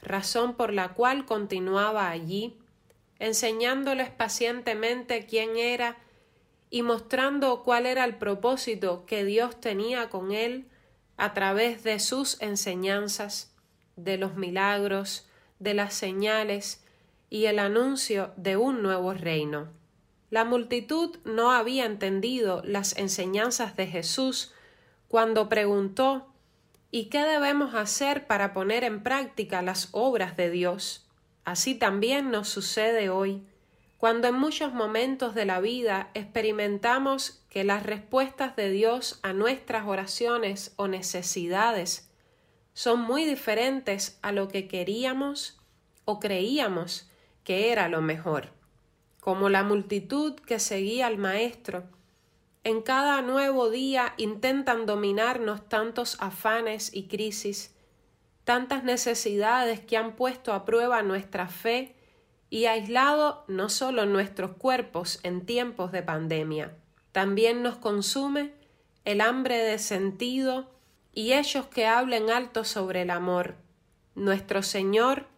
razón 0.00 0.54
por 0.54 0.72
la 0.72 0.94
cual 0.94 1.26
continuaba 1.26 2.08
allí, 2.08 2.56
enseñándoles 3.18 4.10
pacientemente 4.10 5.26
quién 5.26 5.56
era 5.56 5.98
y 6.70 6.82
mostrando 6.82 7.62
cuál 7.64 7.86
era 7.86 8.04
el 8.04 8.16
propósito 8.16 9.04
que 9.06 9.24
Dios 9.24 9.60
tenía 9.60 10.08
con 10.08 10.32
él 10.32 10.68
a 11.16 11.34
través 11.34 11.82
de 11.82 11.98
sus 11.98 12.40
enseñanzas, 12.40 13.54
de 13.96 14.18
los 14.18 14.36
milagros, 14.36 15.28
de 15.58 15.74
las 15.74 15.94
señales 15.94 16.84
y 17.28 17.46
el 17.46 17.58
anuncio 17.58 18.32
de 18.36 18.56
un 18.56 18.82
nuevo 18.82 19.14
reino. 19.14 19.81
La 20.32 20.46
multitud 20.46 21.18
no 21.26 21.52
había 21.52 21.84
entendido 21.84 22.62
las 22.64 22.96
enseñanzas 22.96 23.76
de 23.76 23.86
Jesús 23.86 24.54
cuando 25.06 25.50
preguntó 25.50 26.26
¿Y 26.90 27.10
qué 27.10 27.18
debemos 27.22 27.74
hacer 27.74 28.26
para 28.26 28.54
poner 28.54 28.82
en 28.82 29.02
práctica 29.02 29.60
las 29.60 29.90
obras 29.92 30.34
de 30.38 30.48
Dios? 30.48 31.06
Así 31.44 31.74
también 31.74 32.30
nos 32.30 32.48
sucede 32.48 33.10
hoy, 33.10 33.46
cuando 33.98 34.26
en 34.26 34.36
muchos 34.36 34.72
momentos 34.72 35.34
de 35.34 35.44
la 35.44 35.60
vida 35.60 36.08
experimentamos 36.14 37.44
que 37.50 37.62
las 37.62 37.82
respuestas 37.82 38.56
de 38.56 38.70
Dios 38.70 39.20
a 39.22 39.34
nuestras 39.34 39.86
oraciones 39.86 40.72
o 40.76 40.88
necesidades 40.88 42.10
son 42.72 43.02
muy 43.02 43.26
diferentes 43.26 44.18
a 44.22 44.32
lo 44.32 44.48
que 44.48 44.66
queríamos 44.66 45.60
o 46.06 46.20
creíamos 46.20 47.10
que 47.44 47.70
era 47.70 47.90
lo 47.90 48.00
mejor 48.00 48.61
como 49.22 49.48
la 49.48 49.62
multitud 49.62 50.34
que 50.34 50.58
seguía 50.58 51.06
al 51.06 51.16
Maestro. 51.16 51.84
En 52.64 52.82
cada 52.82 53.22
nuevo 53.22 53.70
día 53.70 54.14
intentan 54.16 54.84
dominarnos 54.84 55.68
tantos 55.68 56.16
afanes 56.18 56.92
y 56.92 57.04
crisis, 57.06 57.72
tantas 58.42 58.82
necesidades 58.82 59.78
que 59.78 59.96
han 59.96 60.16
puesto 60.16 60.52
a 60.52 60.64
prueba 60.64 61.04
nuestra 61.04 61.46
fe 61.46 61.94
y 62.50 62.66
aislado 62.66 63.44
no 63.46 63.68
solo 63.68 64.06
nuestros 64.06 64.56
cuerpos 64.56 65.20
en 65.22 65.46
tiempos 65.46 65.92
de 65.92 66.02
pandemia, 66.02 66.76
también 67.12 67.62
nos 67.62 67.76
consume 67.76 68.52
el 69.04 69.20
hambre 69.20 69.58
de 69.58 69.78
sentido 69.78 70.68
y 71.12 71.34
ellos 71.34 71.66
que 71.66 71.86
hablen 71.86 72.28
alto 72.28 72.64
sobre 72.64 73.02
el 73.02 73.10
amor. 73.10 73.54
Nuestro 74.16 74.64
Señor 74.64 75.28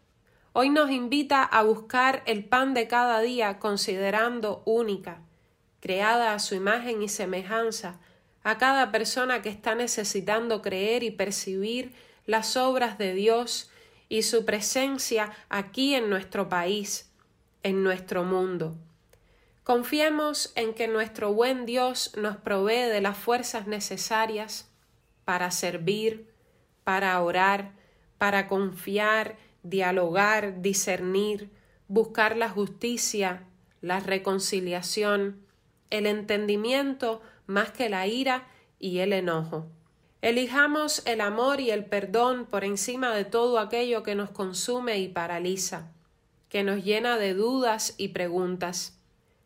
hoy 0.56 0.70
nos 0.70 0.92
invita 0.92 1.42
a 1.42 1.64
buscar 1.64 2.22
el 2.26 2.44
pan 2.44 2.74
de 2.74 2.86
cada 2.86 3.20
día 3.20 3.58
considerando 3.58 4.62
única, 4.64 5.20
creada 5.80 6.32
a 6.32 6.38
su 6.38 6.54
imagen 6.54 7.02
y 7.02 7.08
semejanza, 7.08 7.98
a 8.44 8.56
cada 8.56 8.92
persona 8.92 9.42
que 9.42 9.48
está 9.48 9.74
necesitando 9.74 10.62
creer 10.62 11.02
y 11.02 11.10
percibir 11.10 11.92
las 12.24 12.56
obras 12.56 12.98
de 12.98 13.14
Dios 13.14 13.68
y 14.08 14.22
su 14.22 14.44
presencia 14.44 15.32
aquí 15.48 15.96
en 15.96 16.08
nuestro 16.08 16.48
país, 16.48 17.10
en 17.64 17.82
nuestro 17.82 18.22
mundo. 18.22 18.76
Confiemos 19.64 20.52
en 20.54 20.72
que 20.72 20.86
nuestro 20.86 21.32
buen 21.32 21.66
Dios 21.66 22.12
nos 22.16 22.36
provee 22.36 22.88
de 22.88 23.00
las 23.00 23.18
fuerzas 23.18 23.66
necesarias 23.66 24.70
para 25.24 25.50
servir, 25.50 26.32
para 26.84 27.20
orar, 27.20 27.72
para 28.18 28.46
confiar, 28.46 29.36
dialogar, 29.64 30.62
discernir, 30.62 31.50
buscar 31.88 32.36
la 32.36 32.48
justicia, 32.48 33.48
la 33.80 33.98
reconciliación, 33.98 35.44
el 35.90 36.06
entendimiento 36.06 37.20
más 37.46 37.70
que 37.72 37.88
la 37.88 38.06
ira 38.06 38.46
y 38.78 38.98
el 38.98 39.12
enojo. 39.12 39.66
Elijamos 40.22 41.02
el 41.06 41.20
amor 41.20 41.60
y 41.60 41.70
el 41.70 41.84
perdón 41.84 42.46
por 42.46 42.64
encima 42.64 43.14
de 43.14 43.24
todo 43.24 43.58
aquello 43.58 44.02
que 44.02 44.14
nos 44.14 44.30
consume 44.30 44.98
y 44.98 45.08
paraliza, 45.08 45.92
que 46.48 46.62
nos 46.62 46.84
llena 46.84 47.18
de 47.18 47.34
dudas 47.34 47.94
y 47.98 48.08
preguntas. 48.08 48.98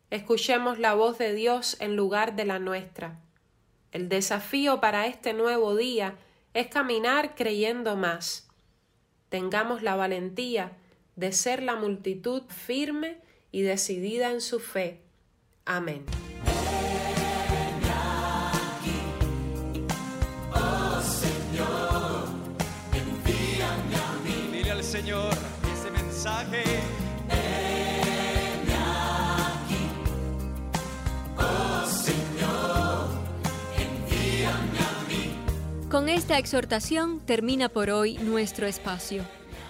Escuchemos 0.09 0.79
la 0.79 0.93
voz 0.93 1.17
de 1.17 1.33
Dios 1.33 1.77
en 1.79 1.95
lugar 1.95 2.35
de 2.35 2.45
la 2.45 2.59
nuestra. 2.59 3.19
El 3.91 4.09
desafío 4.09 4.79
para 4.79 5.07
este 5.07 5.33
nuevo 5.33 5.75
día 5.75 6.15
es 6.53 6.67
caminar 6.67 7.35
creyendo 7.35 7.95
más. 7.95 8.48
Tengamos 9.29 9.83
la 9.83 9.95
valentía 9.95 10.73
de 11.15 11.31
ser 11.31 11.63
la 11.63 11.75
multitud 11.75 12.43
firme 12.47 13.17
y 13.51 13.61
decidida 13.61 14.31
en 14.31 14.41
su 14.41 14.59
fe. 14.59 15.01
Amén. 15.65 16.05
Con 35.89 36.07
esta 36.07 36.37
exhortación 36.37 37.19
termina 37.19 37.67
por 37.67 37.89
hoy 37.89 38.19
nuestro 38.19 38.67
espacio. 38.67 39.23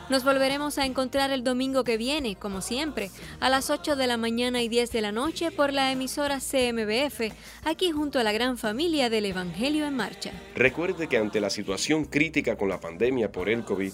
Nos 0.09 0.25
volveremos 0.25 0.77
a 0.77 0.85
encontrar 0.85 1.31
el 1.31 1.45
domingo 1.45 1.85
que 1.85 1.95
viene, 1.95 2.35
como 2.35 2.61
siempre, 2.61 3.09
a 3.39 3.49
las 3.49 3.69
8 3.69 3.95
de 3.95 4.05
la 4.05 4.17
mañana 4.17 4.61
y 4.61 4.67
10 4.67 4.91
de 4.91 5.01
la 5.01 5.13
noche 5.13 5.49
por 5.49 5.71
la 5.71 5.93
emisora 5.93 6.39
CMBF, 6.39 7.31
aquí 7.63 7.91
junto 7.91 8.19
a 8.19 8.23
la 8.23 8.33
gran 8.33 8.57
familia 8.57 9.09
del 9.09 9.27
Evangelio 9.27 9.85
en 9.85 9.95
Marcha. 9.95 10.33
Recuerde 10.55 11.07
que 11.07 11.17
ante 11.17 11.39
la 11.39 11.49
situación 11.49 12.03
crítica 12.03 12.57
con 12.57 12.67
la 12.67 12.81
pandemia 12.81 13.31
por 13.31 13.47
el 13.47 13.63
COVID, 13.63 13.93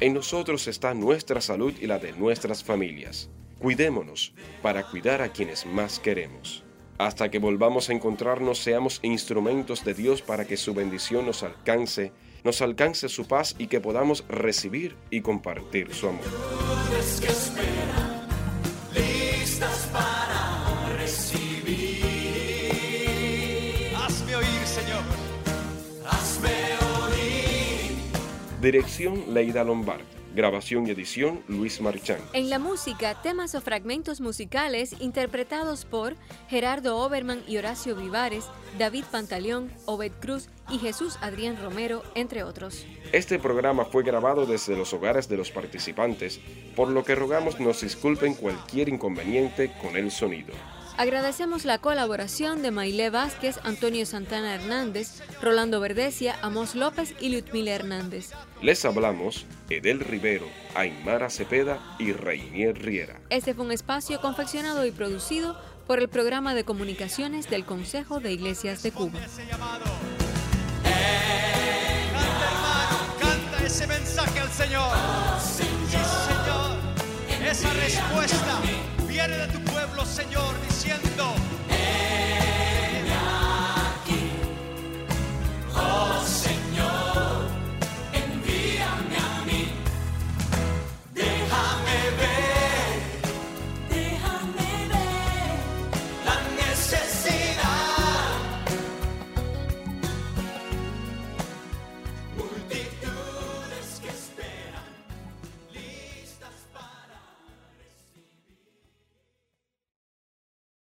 en 0.00 0.14
nosotros 0.14 0.68
está 0.68 0.94
nuestra 0.94 1.42
salud 1.42 1.74
y 1.78 1.86
la 1.86 1.98
de 1.98 2.12
nuestras 2.12 2.64
familias. 2.64 3.28
Cuidémonos 3.58 4.32
para 4.62 4.88
cuidar 4.88 5.20
a 5.20 5.30
quienes 5.30 5.66
más 5.66 5.98
queremos. 5.98 6.65
Hasta 6.98 7.30
que 7.30 7.38
volvamos 7.38 7.90
a 7.90 7.92
encontrarnos, 7.92 8.58
seamos 8.58 9.00
instrumentos 9.02 9.84
de 9.84 9.94
Dios 9.94 10.22
para 10.22 10.46
que 10.46 10.56
su 10.56 10.72
bendición 10.72 11.26
nos 11.26 11.42
alcance, 11.42 12.12
nos 12.42 12.62
alcance 12.62 13.08
su 13.08 13.26
paz 13.26 13.54
y 13.58 13.66
que 13.66 13.80
podamos 13.80 14.24
recibir 14.28 14.96
y 15.10 15.20
compartir 15.20 15.92
su 15.92 16.08
amor. 16.08 16.24
Dirección 28.60 29.34
Leida 29.34 29.62
Lombard. 29.62 30.15
Grabación 30.36 30.86
y 30.86 30.90
edición 30.90 31.42
Luis 31.48 31.80
Marchán. 31.80 32.18
En 32.34 32.50
la 32.50 32.58
música, 32.58 33.22
temas 33.22 33.54
o 33.54 33.62
fragmentos 33.62 34.20
musicales 34.20 34.94
interpretados 35.00 35.86
por 35.86 36.14
Gerardo 36.50 36.98
Oberman 36.98 37.42
y 37.48 37.56
Horacio 37.56 37.96
Vivares, 37.96 38.44
David 38.78 39.04
Pantaleón, 39.10 39.72
Obed 39.86 40.12
Cruz 40.20 40.50
y 40.68 40.78
Jesús 40.78 41.16
Adrián 41.22 41.56
Romero, 41.62 42.02
entre 42.14 42.42
otros. 42.42 42.84
Este 43.12 43.38
programa 43.38 43.86
fue 43.86 44.02
grabado 44.02 44.44
desde 44.44 44.76
los 44.76 44.92
hogares 44.92 45.26
de 45.26 45.38
los 45.38 45.50
participantes, 45.50 46.38
por 46.76 46.88
lo 46.88 47.02
que 47.02 47.14
rogamos 47.14 47.58
nos 47.58 47.80
disculpen 47.80 48.34
cualquier 48.34 48.90
inconveniente 48.90 49.72
con 49.80 49.96
el 49.96 50.10
sonido. 50.10 50.52
Agradecemos 50.98 51.66
la 51.66 51.78
colaboración 51.78 52.62
de 52.62 52.70
Maile 52.70 53.10
Vázquez, 53.10 53.58
Antonio 53.64 54.06
Santana 54.06 54.54
Hernández, 54.54 55.20
Rolando 55.42 55.78
Verdecia, 55.78 56.36
Amos 56.40 56.74
López 56.74 57.14
y 57.20 57.28
Lutmila 57.28 57.72
Hernández. 57.72 58.30
Les 58.62 58.82
hablamos 58.86 59.44
Edel 59.68 60.00
Rivero, 60.00 60.46
Aymara 60.74 61.28
Cepeda 61.28 61.78
y 61.98 62.12
Reinier 62.12 62.78
Riera. 62.82 63.20
Este 63.28 63.52
fue 63.52 63.66
un 63.66 63.72
espacio 63.72 64.22
confeccionado 64.22 64.86
y 64.86 64.90
producido 64.90 65.60
por 65.86 65.98
el 65.98 66.08
programa 66.08 66.54
de 66.54 66.64
comunicaciones 66.64 67.50
del 67.50 67.66
Consejo 67.66 68.18
de 68.18 68.32
Iglesias 68.32 68.82
de 68.82 68.92
Cuba. 68.92 69.20
canta 73.20 73.64
ese 73.64 73.86
mensaje 73.86 74.40
al 74.40 74.50
Señor. 74.50 74.96
Señor. 75.40 76.86
Esa 77.46 77.72
respuesta 77.74 78.60
viene 79.06 79.36
de 79.36 79.46
tu 79.46 79.65
Señor, 80.04 80.54
diciendo, 80.68 81.45